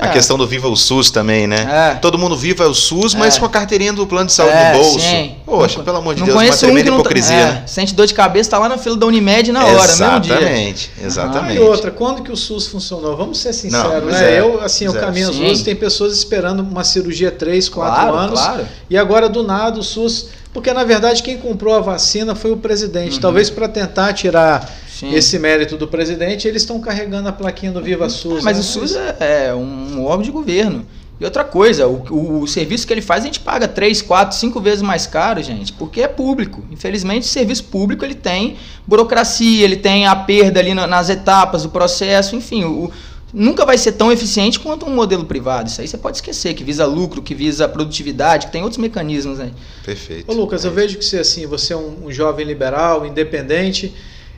a 0.00 0.08
questão 0.08 0.38
do 0.38 0.46
Viva 0.46 0.68
o 0.68 0.76
SUS 0.76 1.10
também, 1.10 1.46
né? 1.46 1.92
É. 1.92 1.94
Todo 1.96 2.16
mundo 2.16 2.36
viva 2.36 2.66
o 2.66 2.74
SUS, 2.74 3.14
mas 3.14 3.36
é. 3.36 3.40
com 3.40 3.46
a 3.46 3.48
carteirinha 3.48 3.92
do 3.92 4.06
plano 4.06 4.26
de 4.26 4.32
saúde 4.32 4.54
é, 4.54 4.72
no 4.72 4.78
bolso. 4.78 5.00
Sim. 5.00 5.34
Poxa, 5.44 5.78
não, 5.78 5.84
pelo 5.84 5.96
amor 5.98 6.14
de 6.14 6.22
Deus, 6.22 6.34
uma 6.34 6.56
tremenda 6.56 6.92
um 6.92 6.94
hipocrisia. 6.94 7.36
Tá, 7.36 7.52
né? 7.52 7.62
Sente 7.66 7.94
dor 7.94 8.06
de 8.06 8.14
cabeça, 8.14 8.50
tá 8.50 8.58
lá 8.58 8.68
na 8.68 8.78
fila 8.78 8.96
da 8.96 9.06
Unimed 9.06 9.52
na 9.52 9.64
hora, 9.66 9.92
exatamente, 9.92 10.30
mesmo 10.30 10.74
dia. 10.74 11.06
Exatamente, 11.06 11.58
ah, 11.58 11.60
e 11.60 11.66
outra, 11.66 11.90
quando 11.90 12.22
que 12.22 12.32
o 12.32 12.36
SUS 12.36 12.66
funcionou? 12.66 13.16
Vamos 13.16 13.38
ser 13.38 13.52
sinceros, 13.52 14.12
né? 14.12 14.34
É, 14.34 14.40
eu, 14.40 14.60
assim, 14.60 14.86
eu 14.86 14.94
caminho 14.94 15.28
às 15.28 15.36
ruas, 15.36 15.62
tem 15.62 15.74
pessoas 15.74 16.16
esperando 16.16 16.60
uma 16.60 16.84
cirurgia 16.84 17.30
3, 17.30 17.68
4 17.68 17.94
claro, 17.94 18.16
anos. 18.16 18.40
Claro. 18.40 18.68
E 18.88 18.96
agora, 18.96 19.28
do 19.28 19.42
nada, 19.42 19.80
o 19.80 19.82
SUS 19.82 20.28
porque 20.54 20.72
na 20.72 20.84
verdade 20.84 21.20
quem 21.20 21.36
comprou 21.36 21.74
a 21.74 21.80
vacina 21.80 22.36
foi 22.36 22.52
o 22.52 22.56
presidente. 22.56 23.16
Uhum. 23.16 23.20
Talvez 23.20 23.50
para 23.50 23.68
tentar 23.68 24.12
tirar 24.12 24.72
Sim. 25.10 25.14
esse 25.14 25.38
mérito 25.38 25.76
do 25.76 25.86
presidente, 25.86 26.48
eles 26.48 26.62
estão 26.62 26.80
carregando 26.80 27.28
a 27.28 27.32
plaquinha 27.32 27.72
do 27.72 27.82
Viva 27.82 28.08
SUS. 28.08 28.40
É, 28.40 28.42
mas 28.42 28.56
né? 28.56 28.60
o 28.60 28.64
SUS 28.64 28.96
é, 28.96 29.48
é, 29.48 29.54
um 29.54 30.04
órgão 30.04 30.22
de 30.22 30.30
governo. 30.30 30.86
E 31.20 31.24
outra 31.24 31.44
coisa, 31.44 31.86
o, 31.86 32.04
o, 32.10 32.40
o, 32.40 32.48
serviço 32.48 32.86
que 32.86 32.92
ele 32.92 33.00
faz 33.00 33.22
a 33.22 33.26
gente 33.26 33.38
paga 33.38 33.68
3, 33.68 34.02
4, 34.02 34.36
5 34.36 34.60
vezes 34.60 34.82
mais 34.82 35.06
caro, 35.06 35.40
gente, 35.42 35.72
porque 35.72 36.02
é 36.02 36.08
público. 36.08 36.64
Infelizmente, 36.72 37.22
o 37.22 37.26
serviço 37.26 37.64
público 37.64 38.04
ele 38.04 38.16
tem 38.16 38.56
burocracia, 38.84 39.64
ele 39.64 39.76
tem 39.76 40.06
a 40.06 40.16
perda 40.16 40.58
ali 40.58 40.74
nas 40.74 41.08
etapas 41.08 41.62
do 41.62 41.68
processo, 41.68 42.34
enfim, 42.34 42.64
o, 42.64 42.90
nunca 43.32 43.66
vai 43.66 43.78
ser 43.78 43.92
tão 43.92 44.10
eficiente 44.10 44.58
quanto 44.58 44.86
um 44.86 44.94
modelo 44.94 45.24
privado. 45.24 45.68
Isso 45.68 45.80
aí 45.80 45.86
você 45.86 45.98
pode 45.98 46.16
esquecer, 46.16 46.52
que 46.54 46.64
visa 46.64 46.84
lucro, 46.86 47.22
que 47.22 47.34
visa 47.34 47.68
produtividade, 47.68 48.46
que 48.46 48.52
tem 48.52 48.62
outros 48.62 48.78
mecanismos 48.78 49.38
aí. 49.38 49.52
Perfeito. 49.84 50.30
Ô 50.30 50.34
Lucas, 50.34 50.64
é 50.64 50.68
eu 50.68 50.72
vejo 50.72 50.98
que 50.98 51.04
você, 51.04 51.18
assim, 51.18 51.46
você 51.46 51.72
é 51.72 51.76
um, 51.76 52.06
um 52.06 52.12
jovem 52.12 52.44
liberal, 52.44 53.06
independente, 53.06 53.92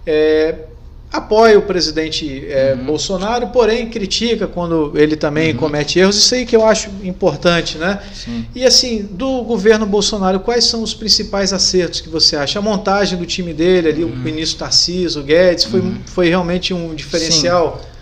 é, 0.07 0.55
apoia 1.13 1.59
o 1.59 1.63
presidente 1.63 2.47
é, 2.49 2.75
uhum. 2.75 2.85
Bolsonaro, 2.85 3.49
porém 3.49 3.89
critica 3.89 4.47
quando 4.47 4.93
ele 4.95 5.17
também 5.17 5.53
uhum. 5.53 5.59
comete 5.59 5.99
erros. 5.99 6.17
Isso 6.17 6.35
aí 6.35 6.47
que 6.47 6.55
eu 6.55 6.65
acho 6.65 6.91
importante, 7.03 7.79
né? 7.79 8.01
Sim. 8.15 8.47
E 8.55 8.65
assim, 8.65 9.03
do 9.11 9.43
governo 9.43 9.85
Bolsonaro, 9.85 10.41
quais 10.41 10.65
são 10.65 10.83
os 10.83 10.95
principais 10.95 11.53
acertos 11.53 12.01
que 12.01 12.09
você 12.09 12.37
acha? 12.37 12.59
A 12.59 12.63
montagem 12.63 13.19
do 13.19 13.27
time 13.27 13.53
dele 13.53 13.89
ali, 13.89 14.05
uhum. 14.05 14.13
o 14.13 14.17
ministro 14.17 14.61
Tarcísio, 14.61 15.23
o 15.23 15.25
Guedes, 15.25 15.65
foi, 15.65 15.81
uhum. 15.81 15.99
foi 16.07 16.29
realmente 16.29 16.73
um 16.73 16.95
diferencial? 16.95 17.81
Sim 17.83 17.97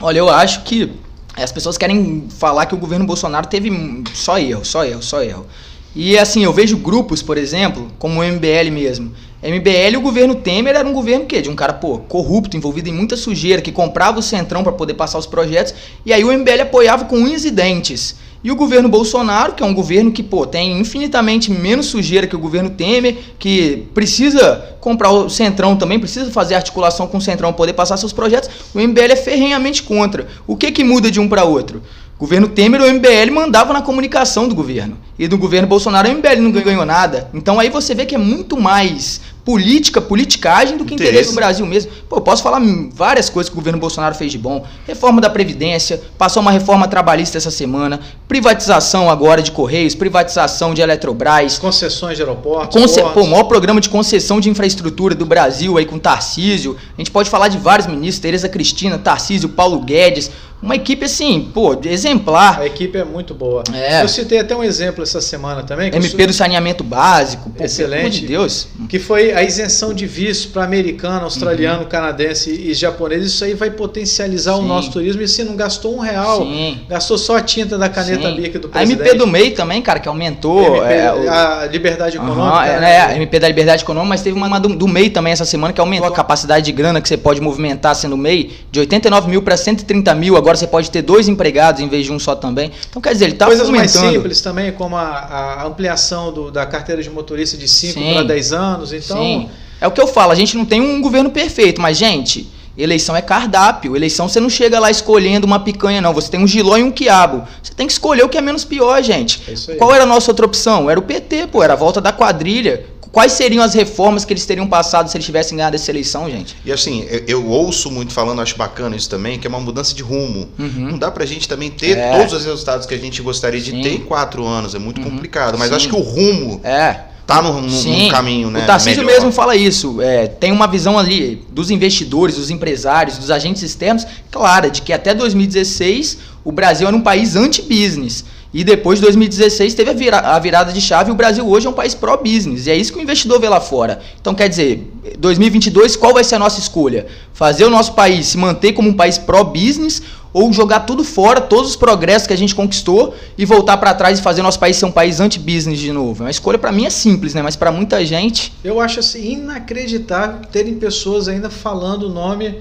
Olha, 0.00 0.18
eu 0.18 0.28
acho 0.28 0.62
que 0.64 0.92
as 1.36 1.52
pessoas 1.52 1.78
querem 1.78 2.26
falar 2.28 2.66
que 2.66 2.74
o 2.74 2.78
governo 2.78 3.06
Bolsonaro 3.06 3.46
teve 3.46 3.70
só 4.12 4.38
erro, 4.38 4.64
só 4.64 4.84
erro, 4.84 5.02
só 5.02 5.22
erro. 5.22 5.46
E 5.94 6.18
assim, 6.18 6.42
eu 6.42 6.52
vejo 6.52 6.76
grupos, 6.76 7.22
por 7.22 7.38
exemplo, 7.38 7.90
como 7.98 8.20
o 8.20 8.24
MBL 8.24 8.70
mesmo. 8.72 9.14
MBL, 9.50 9.98
o 9.98 10.00
governo 10.00 10.34
Temer 10.34 10.74
era 10.74 10.88
um 10.88 10.92
governo 10.92 11.26
que 11.26 11.42
de 11.42 11.50
um 11.50 11.54
cara, 11.54 11.74
pô, 11.74 11.98
corrupto, 11.98 12.56
envolvido 12.56 12.88
em 12.88 12.92
muita 12.92 13.14
sujeira, 13.14 13.60
que 13.60 13.70
comprava 13.70 14.18
o 14.18 14.22
Centrão 14.22 14.62
para 14.62 14.72
poder 14.72 14.94
passar 14.94 15.18
os 15.18 15.26
projetos, 15.26 15.74
e 16.06 16.12
aí 16.12 16.24
o 16.24 16.32
MBL 16.32 16.62
apoiava 16.62 17.04
com 17.04 17.16
unhas 17.16 17.44
e 17.44 17.50
dentes. 17.50 18.16
E 18.42 18.50
o 18.50 18.56
governo 18.56 18.88
Bolsonaro, 18.90 19.54
que 19.54 19.62
é 19.62 19.66
um 19.66 19.72
governo 19.72 20.12
que 20.12 20.22
pô, 20.22 20.46
tem 20.46 20.78
infinitamente 20.78 21.50
menos 21.50 21.86
sujeira 21.86 22.26
que 22.26 22.36
o 22.36 22.38
governo 22.38 22.70
Temer, 22.70 23.16
que 23.38 23.86
precisa 23.94 24.76
comprar 24.80 25.10
o 25.10 25.30
Centrão 25.30 25.76
também, 25.76 25.98
precisa 25.98 26.30
fazer 26.30 26.54
articulação 26.54 27.06
com 27.06 27.16
o 27.16 27.22
Centrão 27.22 27.50
para 27.50 27.56
poder 27.56 27.72
passar 27.72 27.96
seus 27.96 28.12
projetos, 28.12 28.50
o 28.74 28.78
MBL 28.78 29.12
é 29.12 29.16
ferrenhamente 29.16 29.82
contra. 29.82 30.26
O 30.46 30.56
que, 30.56 30.70
que 30.72 30.84
muda 30.84 31.10
de 31.10 31.20
um 31.20 31.28
para 31.28 31.44
outro? 31.44 31.82
Governo 32.18 32.46
Temer, 32.46 32.80
o 32.80 32.92
MBL 32.92 33.32
mandava 33.32 33.72
na 33.72 33.82
comunicação 33.82 34.46
do 34.46 34.54
governo. 34.54 34.96
E 35.18 35.26
do 35.26 35.36
governo 35.36 35.66
Bolsonaro, 35.66 36.08
o 36.08 36.14
MBL 36.14 36.40
não 36.40 36.52
ganhou 36.52 36.86
nada. 36.86 37.28
Então 37.34 37.58
aí 37.58 37.68
você 37.68 37.94
vê 37.94 38.06
que 38.06 38.14
é 38.14 38.18
muito 38.18 38.56
mais 38.60 39.20
política, 39.44 40.00
politicagem 40.00 40.78
do 40.78 40.84
que 40.84 40.94
interesse, 40.94 41.12
interesse 41.12 41.30
do 41.32 41.36
Brasil 41.36 41.66
mesmo. 41.66 41.92
Pô, 42.08 42.16
eu 42.16 42.20
posso 42.22 42.42
falar 42.42 42.60
várias 42.92 43.28
coisas 43.28 43.50
que 43.50 43.54
o 43.54 43.60
governo 43.60 43.78
Bolsonaro 43.78 44.14
fez 44.14 44.32
de 44.32 44.38
bom. 44.38 44.64
Reforma 44.86 45.20
da 45.20 45.28
Previdência, 45.28 46.00
passou 46.16 46.40
uma 46.40 46.50
reforma 46.50 46.88
trabalhista 46.88 47.36
essa 47.36 47.50
semana, 47.50 48.00
privatização 48.26 49.10
agora 49.10 49.42
de 49.42 49.50
Correios, 49.50 49.94
privatização 49.94 50.72
de 50.72 50.80
Eletrobras. 50.80 51.58
Concessões 51.58 52.16
de 52.16 52.22
aeroportos. 52.22 52.80
Conce 52.80 53.02
pô, 53.02 53.22
o 53.22 53.26
maior 53.26 53.44
programa 53.44 53.80
de 53.80 53.88
concessão 53.88 54.40
de 54.40 54.48
infraestrutura 54.48 55.14
do 55.14 55.26
Brasil 55.26 55.76
aí 55.76 55.84
com 55.84 55.98
Tarcísio. 55.98 56.76
A 56.96 57.00
gente 57.00 57.10
pode 57.10 57.28
falar 57.28 57.48
de 57.48 57.58
vários 57.58 57.86
ministros, 57.86 58.20
Tereza 58.20 58.48
Cristina, 58.48 58.98
Tarcísio, 58.98 59.50
Paulo 59.50 59.80
Guedes. 59.80 60.30
Uma 60.64 60.76
equipe 60.76 61.04
assim, 61.04 61.50
pô, 61.52 61.78
exemplar. 61.84 62.60
A 62.60 62.66
equipe 62.66 62.96
é 62.96 63.04
muito 63.04 63.34
boa. 63.34 63.62
É. 63.72 64.02
Eu 64.02 64.08
citei 64.08 64.38
até 64.38 64.56
um 64.56 64.64
exemplo 64.64 65.02
essa 65.02 65.20
semana 65.20 65.62
também. 65.62 65.88
MP 65.88 66.08
sou... 66.08 66.26
do 66.26 66.32
saneamento 66.32 66.82
básico. 66.82 67.50
Pô, 67.50 67.62
Excelente. 67.62 67.90
Pelo 67.90 68.00
amor 68.00 68.10
de 68.10 68.26
Deus. 68.26 68.68
Que 68.88 68.98
foi 68.98 69.32
a 69.32 69.42
isenção 69.42 69.92
de 69.92 70.06
visto 70.06 70.48
para 70.52 70.64
americano, 70.64 71.24
australiano, 71.24 71.82
uhum. 71.82 71.88
canadense 71.88 72.50
e 72.50 72.72
japonês. 72.72 73.26
Isso 73.26 73.44
aí 73.44 73.52
vai 73.52 73.70
potencializar 73.70 74.54
Sim. 74.54 74.60
o 74.60 74.62
nosso 74.62 74.90
turismo. 74.90 75.20
E 75.20 75.28
se 75.28 75.44
não 75.44 75.54
gastou 75.54 75.96
um 75.96 76.00
real, 76.00 76.38
Sim. 76.38 76.80
gastou 76.88 77.18
só 77.18 77.36
a 77.36 77.42
tinta 77.42 77.76
da 77.76 77.90
caneta 77.90 78.30
Sim. 78.30 78.36
BIC 78.36 78.58
do 78.58 78.68
presidente. 78.70 79.02
A 79.02 79.04
MP 79.04 79.18
do 79.18 79.26
MEI 79.26 79.50
também, 79.50 79.82
cara, 79.82 80.00
que 80.00 80.08
aumentou. 80.08 80.78
MP, 80.78 80.94
é, 80.94 81.12
o... 81.12 81.30
A 81.30 81.66
liberdade 81.66 82.16
econômica. 82.16 82.56
Uhum, 82.56 82.62
é, 82.62 82.80
né? 82.80 83.00
a 83.02 83.16
MP 83.16 83.38
da 83.38 83.48
liberdade 83.48 83.82
econômica, 83.82 84.08
mas 84.08 84.22
teve 84.22 84.34
uma 84.34 84.58
do, 84.58 84.70
do 84.70 84.88
MEI 84.88 85.10
também 85.10 85.34
essa 85.34 85.44
semana 85.44 85.74
que 85.74 85.80
aumentou 85.80 86.08
a 86.08 86.12
capacidade 86.12 86.64
de 86.64 86.72
grana 86.72 87.02
que 87.02 87.08
você 87.08 87.18
pode 87.18 87.38
movimentar 87.38 87.94
sendo 87.94 88.16
MEI 88.16 88.50
de 88.70 88.80
89 88.80 89.28
mil 89.28 89.42
para 89.42 89.58
130 89.58 90.14
mil. 90.14 90.36
Agora 90.36 90.53
você 90.56 90.66
pode 90.66 90.90
ter 90.90 91.02
dois 91.02 91.28
empregados 91.28 91.80
em 91.80 91.88
vez 91.88 92.06
de 92.06 92.12
um 92.12 92.18
só 92.18 92.34
também. 92.34 92.72
Então, 92.88 93.00
quer 93.00 93.12
dizer, 93.12 93.26
ele 93.26 93.32
está 93.34 93.46
Coisas 93.46 93.68
mais 93.70 93.90
simples 93.90 94.40
também, 94.40 94.72
como 94.72 94.96
a, 94.96 95.02
a 95.02 95.66
ampliação 95.66 96.32
do, 96.32 96.50
da 96.50 96.66
carteira 96.66 97.02
de 97.02 97.10
motorista 97.10 97.56
de 97.56 97.68
5 97.68 98.00
para 98.12 98.22
10 98.22 98.52
anos. 98.52 98.92
Então, 98.92 99.16
Sim. 99.16 99.48
É 99.80 99.86
o 99.86 99.90
que 99.90 100.00
eu 100.00 100.06
falo, 100.06 100.32
a 100.32 100.34
gente 100.34 100.56
não 100.56 100.64
tem 100.64 100.80
um 100.80 101.00
governo 101.00 101.30
perfeito, 101.30 101.80
mas, 101.80 101.98
gente, 101.98 102.48
eleição 102.76 103.16
é 103.16 103.22
cardápio. 103.22 103.94
Eleição 103.96 104.28
você 104.28 104.40
não 104.40 104.48
chega 104.48 104.78
lá 104.78 104.90
escolhendo 104.90 105.46
uma 105.46 105.60
picanha, 105.60 106.00
não. 106.00 106.12
Você 106.12 106.30
tem 106.30 106.40
um 106.40 106.46
giló 106.46 106.76
e 106.76 106.82
um 106.82 106.90
quiabo. 106.90 107.46
Você 107.62 107.72
tem 107.74 107.86
que 107.86 107.92
escolher 107.92 108.22
o 108.22 108.28
que 108.28 108.38
é 108.38 108.40
menos 108.40 108.64
pior, 108.64 109.02
gente. 109.02 109.42
É 109.70 109.74
Qual 109.74 109.94
era 109.94 110.04
a 110.04 110.06
nossa 110.06 110.30
outra 110.30 110.46
opção? 110.46 110.90
Era 110.90 110.98
o 110.98 111.02
PT, 111.02 111.48
pô, 111.48 111.62
era 111.62 111.74
a 111.74 111.76
volta 111.76 112.00
da 112.00 112.12
quadrilha. 112.12 112.86
Quais 113.14 113.30
seriam 113.30 113.62
as 113.62 113.74
reformas 113.74 114.24
que 114.24 114.32
eles 114.32 114.44
teriam 114.44 114.66
passado 114.66 115.08
se 115.08 115.16
eles 115.16 115.24
tivessem 115.24 115.56
ganhado 115.56 115.76
essa 115.76 115.88
eleição, 115.88 116.28
gente? 116.28 116.56
E 116.64 116.72
assim, 116.72 117.06
eu, 117.08 117.22
eu 117.28 117.46
ouço 117.46 117.88
muito 117.88 118.12
falando, 118.12 118.42
acho 118.42 118.56
bacana 118.56 118.96
isso 118.96 119.08
também, 119.08 119.38
que 119.38 119.46
é 119.46 119.48
uma 119.48 119.60
mudança 119.60 119.94
de 119.94 120.02
rumo. 120.02 120.48
Uhum. 120.58 120.90
Não 120.90 120.98
dá 120.98 121.12
pra 121.12 121.24
gente 121.24 121.48
também 121.48 121.70
ter 121.70 121.96
é. 121.96 122.18
todos 122.18 122.32
os 122.32 122.44
resultados 122.44 122.88
que 122.88 122.92
a 122.92 122.98
gente 122.98 123.22
gostaria 123.22 123.60
de 123.60 123.70
Sim. 123.70 123.82
ter 123.82 123.94
em 123.94 124.00
quatro 124.00 124.44
anos, 124.44 124.74
é 124.74 124.80
muito 124.80 125.00
uhum. 125.00 125.10
complicado. 125.10 125.56
Mas 125.56 125.68
Sim. 125.68 125.76
acho 125.76 125.88
que 125.88 125.94
o 125.94 126.00
rumo 126.00 126.60
é 126.64 127.02
tá 127.24 127.40
no, 127.40 127.60
no, 127.60 127.68
no, 127.68 128.08
caminho, 128.10 128.50
né? 128.50 128.64
O 128.64 128.66
Tarcísio 128.66 129.04
melhor. 129.04 129.14
mesmo 129.14 129.32
fala 129.32 129.54
isso. 129.54 130.02
É, 130.02 130.26
tem 130.26 130.50
uma 130.50 130.66
visão 130.66 130.98
ali 130.98 131.40
dos 131.52 131.70
investidores, 131.70 132.34
dos 132.34 132.50
empresários, 132.50 133.16
dos 133.16 133.30
agentes 133.30 133.62
externos, 133.62 134.04
clara, 134.28 134.68
de 134.68 134.82
que 134.82 134.92
até 134.92 135.14
2016 135.14 136.18
o 136.44 136.50
Brasil 136.50 136.88
era 136.88 136.96
um 136.96 137.00
país 137.00 137.36
anti-business. 137.36 138.24
E 138.54 138.62
depois 138.62 139.00
de 139.00 139.04
2016 139.06 139.74
teve 139.74 139.90
a, 139.90 139.92
vira, 139.92 140.18
a 140.18 140.38
virada 140.38 140.72
de 140.72 140.80
chave 140.80 141.10
o 141.10 141.14
Brasil 141.14 141.44
hoje 141.44 141.66
é 141.66 141.70
um 141.70 141.72
país 141.72 141.92
pró-business. 141.92 142.68
E 142.68 142.70
é 142.70 142.76
isso 142.76 142.92
que 142.92 142.98
o 143.00 143.02
investidor 143.02 143.40
vê 143.40 143.48
lá 143.48 143.60
fora. 143.60 144.00
Então, 144.20 144.32
quer 144.32 144.48
dizer, 144.48 144.92
2022, 145.18 145.96
qual 145.96 146.14
vai 146.14 146.22
ser 146.22 146.36
a 146.36 146.38
nossa 146.38 146.60
escolha? 146.60 147.06
Fazer 147.32 147.64
o 147.64 147.70
nosso 147.70 147.94
país 147.94 148.28
se 148.28 148.38
manter 148.38 148.72
como 148.72 148.88
um 148.88 148.94
país 148.94 149.18
pró-business 149.18 150.00
ou 150.32 150.52
jogar 150.52 150.80
tudo 150.80 151.02
fora, 151.02 151.40
todos 151.40 151.70
os 151.70 151.76
progressos 151.76 152.28
que 152.28 152.32
a 152.32 152.36
gente 152.36 152.54
conquistou 152.54 153.12
e 153.36 153.44
voltar 153.44 153.76
para 153.76 153.92
trás 153.92 154.20
e 154.20 154.22
fazer 154.22 154.40
nosso 154.40 154.60
país 154.60 154.76
ser 154.76 154.86
um 154.86 154.92
país 154.92 155.18
anti-business 155.18 155.80
de 155.80 155.90
novo? 155.90 156.24
A 156.24 156.30
escolha 156.30 156.58
para 156.58 156.70
mim 156.70 156.86
é 156.86 156.90
simples, 156.90 157.34
né? 157.34 157.42
Mas 157.42 157.56
para 157.56 157.72
muita 157.72 158.06
gente. 158.06 158.52
Eu 158.62 158.80
acho 158.80 159.00
assim 159.00 159.32
inacreditável 159.32 160.46
terem 160.52 160.74
pessoas 160.74 161.26
ainda 161.26 161.50
falando 161.50 162.04
o 162.04 162.08
nome 162.08 162.60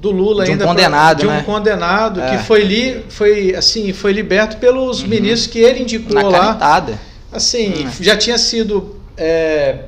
do 0.00 0.10
Lula 0.10 0.44
de 0.44 0.50
um 0.50 0.52
ainda 0.54 0.64
condenado, 0.64 1.16
pra, 1.18 1.26
de 1.26 1.32
um 1.32 1.36
né? 1.36 1.42
condenado 1.44 2.20
é. 2.20 2.30
que 2.30 2.44
foi 2.44 2.62
li, 2.62 3.04
foi 3.08 3.54
assim 3.54 3.92
foi 3.92 4.12
liberto 4.12 4.56
pelos 4.58 5.02
uhum. 5.02 5.08
ministros 5.08 5.46
que 5.46 5.58
ele 5.58 5.82
indicou 5.82 6.14
Na 6.14 6.22
lá 6.22 6.46
canetada. 6.46 6.98
assim 7.32 7.86
hum. 7.86 7.90
já 8.00 8.16
tinha 8.16 8.38
sido 8.38 8.96
é, 9.16 9.80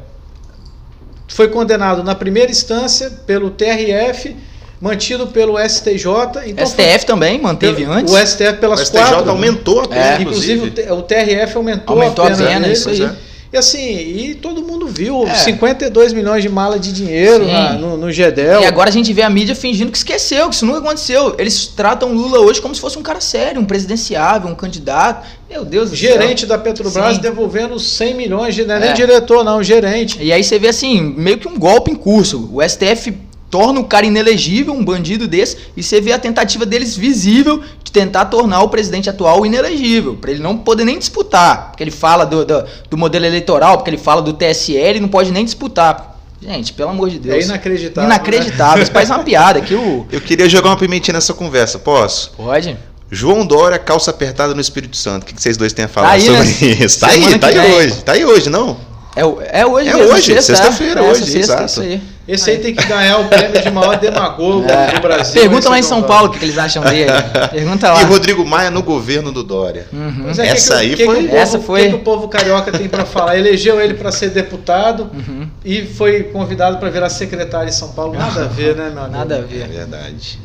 foi 1.28 1.48
condenado 1.48 2.02
na 2.02 2.14
primeira 2.14 2.50
instância 2.50 3.10
pelo 3.24 3.50
TRF 3.50 4.36
mantido 4.80 5.28
pelo 5.28 5.56
STJ 5.58 6.06
então 6.46 6.66
STF 6.66 6.82
foi, 6.82 7.04
também 7.06 7.40
manteve 7.40 7.84
pelo, 7.84 7.92
antes 7.92 8.12
o 8.12 8.26
STF 8.26 8.54
pelas 8.54 8.80
o 8.80 8.84
STJ 8.86 9.00
quatro 9.00 9.30
aumentou 9.30 9.80
a 9.80 9.88
pena, 9.88 10.16
é. 10.16 10.22
inclusive 10.22 10.72
o 10.90 11.02
TRF 11.02 11.56
aumentou, 11.56 11.94
aumentou 11.94 12.24
a 12.24 12.30
pena, 12.30 12.44
a 12.44 12.48
pena 12.48 12.68
isso 12.68 12.88
aí 12.88 13.29
e 13.52 13.56
assim, 13.56 13.98
e 13.98 14.34
todo 14.36 14.62
mundo 14.62 14.86
viu, 14.86 15.26
é. 15.26 15.34
52 15.34 16.12
milhões 16.12 16.40
de 16.40 16.48
mala 16.48 16.78
de 16.78 16.92
dinheiro 16.92 17.46
na, 17.48 17.72
no, 17.72 17.96
no 17.96 18.12
Gedel. 18.12 18.60
E 18.60 18.64
agora 18.64 18.90
a 18.90 18.92
gente 18.92 19.12
vê 19.12 19.22
a 19.22 19.30
mídia 19.30 19.56
fingindo 19.56 19.90
que 19.90 19.98
esqueceu, 19.98 20.48
que 20.48 20.54
isso 20.54 20.64
nunca 20.64 20.78
aconteceu. 20.78 21.34
Eles 21.36 21.66
tratam 21.66 22.12
Lula 22.12 22.38
hoje 22.38 22.60
como 22.60 22.72
se 22.74 22.80
fosse 22.80 22.96
um 22.96 23.02
cara 23.02 23.20
sério, 23.20 23.60
um 23.60 23.64
presidenciável, 23.64 24.48
um 24.48 24.54
candidato. 24.54 25.26
Meu 25.48 25.64
Deus 25.64 25.90
do 25.90 25.96
Gerente 25.96 26.40
céu. 26.40 26.48
da 26.48 26.58
Petrobras 26.58 27.16
Sim. 27.16 27.20
devolvendo 27.20 27.76
100 27.76 28.14
milhões, 28.14 28.54
de, 28.54 28.64
não 28.64 28.76
é 28.76 28.78
nem 28.78 28.90
é. 28.90 28.92
diretor 28.92 29.42
não, 29.42 29.60
gerente. 29.60 30.22
E 30.22 30.32
aí 30.32 30.44
você 30.44 30.56
vê 30.56 30.68
assim, 30.68 31.00
meio 31.00 31.38
que 31.38 31.48
um 31.48 31.58
golpe 31.58 31.90
em 31.90 31.96
curso. 31.96 32.48
O 32.52 32.62
STF 32.62 33.12
torna 33.50 33.80
o 33.80 33.84
cara 33.84 34.06
inelegível, 34.06 34.72
um 34.72 34.84
bandido 34.84 35.26
desse, 35.26 35.56
e 35.76 35.82
você 35.82 36.00
vê 36.00 36.12
a 36.12 36.18
tentativa 36.18 36.64
deles 36.64 36.96
visível 36.96 37.60
de 37.82 37.90
tentar 37.90 38.26
tornar 38.26 38.62
o 38.62 38.68
presidente 38.68 39.10
atual 39.10 39.44
inelegível, 39.44 40.16
para 40.16 40.30
ele 40.30 40.40
não 40.40 40.56
poder 40.56 40.84
nem 40.84 40.98
disputar, 40.98 41.70
porque 41.70 41.82
ele 41.82 41.90
fala 41.90 42.24
do, 42.24 42.44
do, 42.44 42.64
do, 42.88 42.96
modelo 42.96 43.26
eleitoral, 43.26 43.78
porque 43.78 43.90
ele 43.90 43.98
fala 43.98 44.22
do 44.22 44.32
TSE, 44.32 44.74
ele 44.74 45.00
não 45.00 45.08
pode 45.08 45.32
nem 45.32 45.44
disputar. 45.44 46.18
Gente, 46.40 46.72
pelo 46.72 46.90
amor 46.90 47.10
de 47.10 47.18
Deus. 47.18 47.44
É 47.44 47.46
inacreditável. 47.46 48.08
Inacreditável. 48.08 48.76
Né? 48.76 48.82
Isso 48.84 48.92
faz 48.92 49.10
uma 49.10 49.18
piada 49.18 49.60
que 49.60 49.74
o. 49.74 50.06
Eu 50.10 50.22
queria 50.22 50.48
jogar 50.48 50.70
uma 50.70 50.76
pimentinha 50.76 51.12
nessa 51.12 51.34
conversa, 51.34 51.78
posso? 51.78 52.30
Pode. 52.34 52.78
João 53.10 53.44
Dória, 53.44 53.78
calça 53.78 54.10
apertada 54.10 54.54
no 54.54 54.60
Espírito 54.60 54.96
Santo. 54.96 55.24
O 55.24 55.26
que 55.26 55.34
vocês 55.38 55.56
dois 55.58 55.72
têm 55.74 55.84
a 55.84 55.88
falar 55.88 56.08
tá 56.08 56.14
aí, 56.14 56.22
sobre 56.22 56.38
né? 56.38 56.84
isso? 56.84 57.00
Tá 57.00 57.08
aí, 57.08 57.38
tá 57.38 57.46
aí 57.48 57.58
hoje. 57.58 57.94
Tá 58.02 58.12
aí 58.12 58.24
hoje, 58.24 58.48
não? 58.48 58.78
É, 59.16 59.20
é 59.62 59.66
hoje, 59.66 59.88
é 59.88 59.96
hoje, 59.96 60.40
sexta-feira, 60.40 61.00
é, 61.00 61.10
hoje, 61.10 61.24
sexta, 61.24 61.38
exato. 61.38 61.64
Isso 61.66 61.80
aí. 61.80 62.00
Esse 62.30 62.50
aí 62.50 62.58
tem 62.58 62.72
que 62.72 62.86
ganhar 62.86 63.18
o 63.18 63.24
prêmio 63.28 63.60
de 63.60 63.70
maior 63.70 63.98
demagogo 63.98 64.64
é. 64.70 64.94
do 64.94 65.00
Brasil. 65.00 65.40
Pergunta 65.40 65.68
lá 65.68 65.78
em 65.80 65.82
São 65.82 66.02
Paulo 66.02 66.28
o 66.28 66.30
que 66.30 66.44
eles 66.44 66.56
acham 66.56 66.80
dele. 66.84 67.10
Pergunta 67.50 67.92
lá. 67.92 68.02
E 68.02 68.04
Rodrigo 68.04 68.46
Maia 68.46 68.70
no 68.70 68.84
governo 68.84 69.32
do 69.32 69.42
Dória. 69.42 69.88
Uhum. 69.92 70.30
É, 70.38 70.46
essa 70.46 70.74
que, 70.74 70.80
aí 70.80 70.94
que, 70.94 71.04
foi. 71.04 71.26
Que 71.26 71.34
essa 71.34 71.58
foi. 71.58 71.86
O 71.86 71.90
que, 71.90 71.96
o 71.96 71.98
povo 71.98 72.28
carioca 72.28 72.70
tem 72.70 72.88
para 72.88 73.04
falar? 73.04 73.36
Elegeu 73.36 73.80
ele 73.80 73.94
para 73.94 74.12
ser 74.12 74.30
deputado 74.30 75.10
uhum. 75.12 75.48
e 75.64 75.84
foi 75.84 76.22
convidado 76.22 76.78
para 76.78 76.88
virar 76.88 77.10
secretário 77.10 77.68
em 77.68 77.72
São 77.72 77.88
Paulo. 77.92 78.14
Nada 78.14 78.44
a 78.44 78.46
ver, 78.46 78.76
né, 78.76 78.90
meu 78.90 79.02
amigo? 79.02 79.18
Nada 79.18 79.38
a 79.38 79.40
ver. 79.40 79.62
É 79.62 79.66
verdade. 79.66 80.38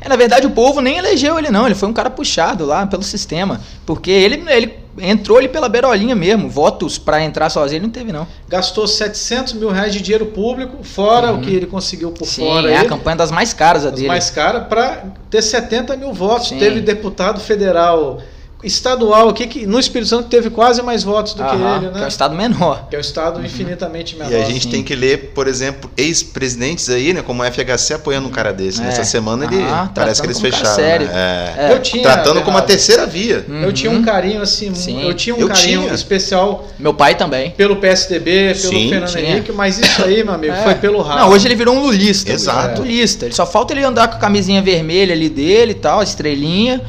É, 0.00 0.08
na 0.08 0.16
verdade, 0.16 0.46
o 0.46 0.50
povo 0.50 0.80
nem 0.80 0.98
elegeu 0.98 1.38
ele, 1.38 1.50
não. 1.50 1.64
Ele 1.64 1.74
foi 1.74 1.88
um 1.88 1.92
cara 1.92 2.10
puxado 2.10 2.66
lá 2.66 2.86
pelo 2.86 3.02
sistema. 3.02 3.60
Porque 3.86 4.10
ele, 4.10 4.42
ele 4.48 4.81
entrou 4.98 5.38
ali 5.38 5.48
pela 5.48 5.68
beirolinha 5.68 6.14
mesmo. 6.14 6.48
Votos 6.48 6.98
para 6.98 7.22
entrar 7.22 7.48
sozinho 7.50 7.78
ele 7.78 7.86
não 7.86 7.92
teve, 7.92 8.12
não. 8.12 8.26
Gastou 8.48 8.86
700 8.86 9.54
mil 9.54 9.70
reais 9.70 9.92
de 9.92 10.00
dinheiro 10.00 10.26
público, 10.26 10.82
fora 10.82 11.32
uhum. 11.32 11.38
o 11.38 11.40
que 11.42 11.54
ele 11.54 11.66
conseguiu 11.66 12.10
por 12.10 12.26
Sim, 12.26 12.44
fora. 12.46 12.70
É 12.70 12.76
aí, 12.76 12.86
a 12.86 12.88
campanha 12.88 13.16
das 13.16 13.30
mais 13.30 13.52
caras 13.52 13.84
a 13.84 13.90
das 13.90 13.96
dele. 13.96 14.08
mais 14.08 14.30
cara 14.30 14.60
para 14.60 15.04
ter 15.30 15.42
70 15.42 15.96
mil 15.96 16.12
votos. 16.12 16.48
Sim. 16.48 16.58
Teve 16.58 16.80
deputado 16.80 17.40
federal 17.40 18.20
estadual 18.62 19.28
aqui 19.28 19.46
que 19.46 19.66
no 19.66 19.78
Espírito 19.78 20.08
Santo 20.08 20.28
teve 20.28 20.48
quase 20.48 20.82
mais 20.82 21.02
votos 21.02 21.34
do 21.34 21.42
Aham, 21.42 21.50
que 21.50 21.84
ele, 21.84 21.86
né? 21.86 21.98
Que 21.98 22.02
é 22.02 22.04
o 22.04 22.08
estado 22.08 22.34
menor. 22.34 22.86
Que 22.88 22.96
é 22.96 22.98
o 22.98 23.00
estado 23.00 23.38
uhum. 23.38 23.44
infinitamente 23.44 24.16
menor. 24.16 24.32
E 24.32 24.36
a 24.36 24.44
gente 24.44 24.64
sim. 24.64 24.70
tem 24.70 24.82
que 24.82 24.94
ler, 24.94 25.32
por 25.34 25.48
exemplo, 25.48 25.90
ex-presidentes 25.96 26.88
aí, 26.88 27.12
né, 27.12 27.22
como 27.22 27.42
o 27.42 27.46
FHC 27.46 27.94
apoiando 27.94 28.28
um 28.28 28.30
cara 28.30 28.52
desse. 28.52 28.80
É. 28.80 28.84
Nessa 28.84 29.04
semana 29.04 29.44
ele 29.44 29.62
ah, 29.62 29.90
parece 29.94 30.20
que 30.20 30.26
eles 30.26 30.40
fecharam. 30.40 30.74
Sério. 30.74 31.06
Né? 31.08 31.54
É. 31.58 31.72
Eu 31.72 31.80
tinha, 31.80 32.02
tratando 32.02 32.42
como 32.42 32.56
a 32.56 32.62
terceira 32.62 33.06
via. 33.06 33.44
Uhum. 33.48 33.62
Eu 33.62 33.72
tinha 33.72 33.90
um 33.90 34.02
carinho 34.02 34.40
assim, 34.40 34.74
sim. 34.74 35.02
eu 35.06 35.14
tinha 35.14 35.34
um 35.34 35.40
eu 35.40 35.48
carinho 35.48 35.82
tinha. 35.82 35.94
especial. 35.94 36.68
Meu 36.78 36.94
pai 36.94 37.14
também. 37.16 37.50
Pelo 37.50 37.76
PSDB, 37.76 38.54
pelo 38.54 38.56
sim, 38.56 38.90
Fernando 38.90 39.10
tinha. 39.10 39.22
Henrique, 39.22 39.52
mas 39.52 39.78
isso 39.78 40.04
aí, 40.04 40.22
meu 40.22 40.34
amigo, 40.34 40.54
é. 40.54 40.62
foi 40.62 40.74
pelo 40.76 41.02
ralo. 41.02 41.20
Não, 41.20 41.30
hoje 41.30 41.48
ele 41.48 41.56
virou 41.56 41.74
um 41.74 41.82
lulista. 41.82 42.32
Exato. 42.32 42.82
Lulista. 42.82 43.26
Ele 43.26 43.34
só 43.34 43.44
falta 43.44 43.72
ele 43.72 43.84
andar 43.84 44.08
com 44.08 44.16
a 44.16 44.18
camisinha 44.18 44.62
vermelha 44.62 45.12
ali 45.12 45.28
dele 45.28 45.72
e 45.72 45.74
tal, 45.74 46.00
a 46.00 46.04
estrelinha 46.04 46.80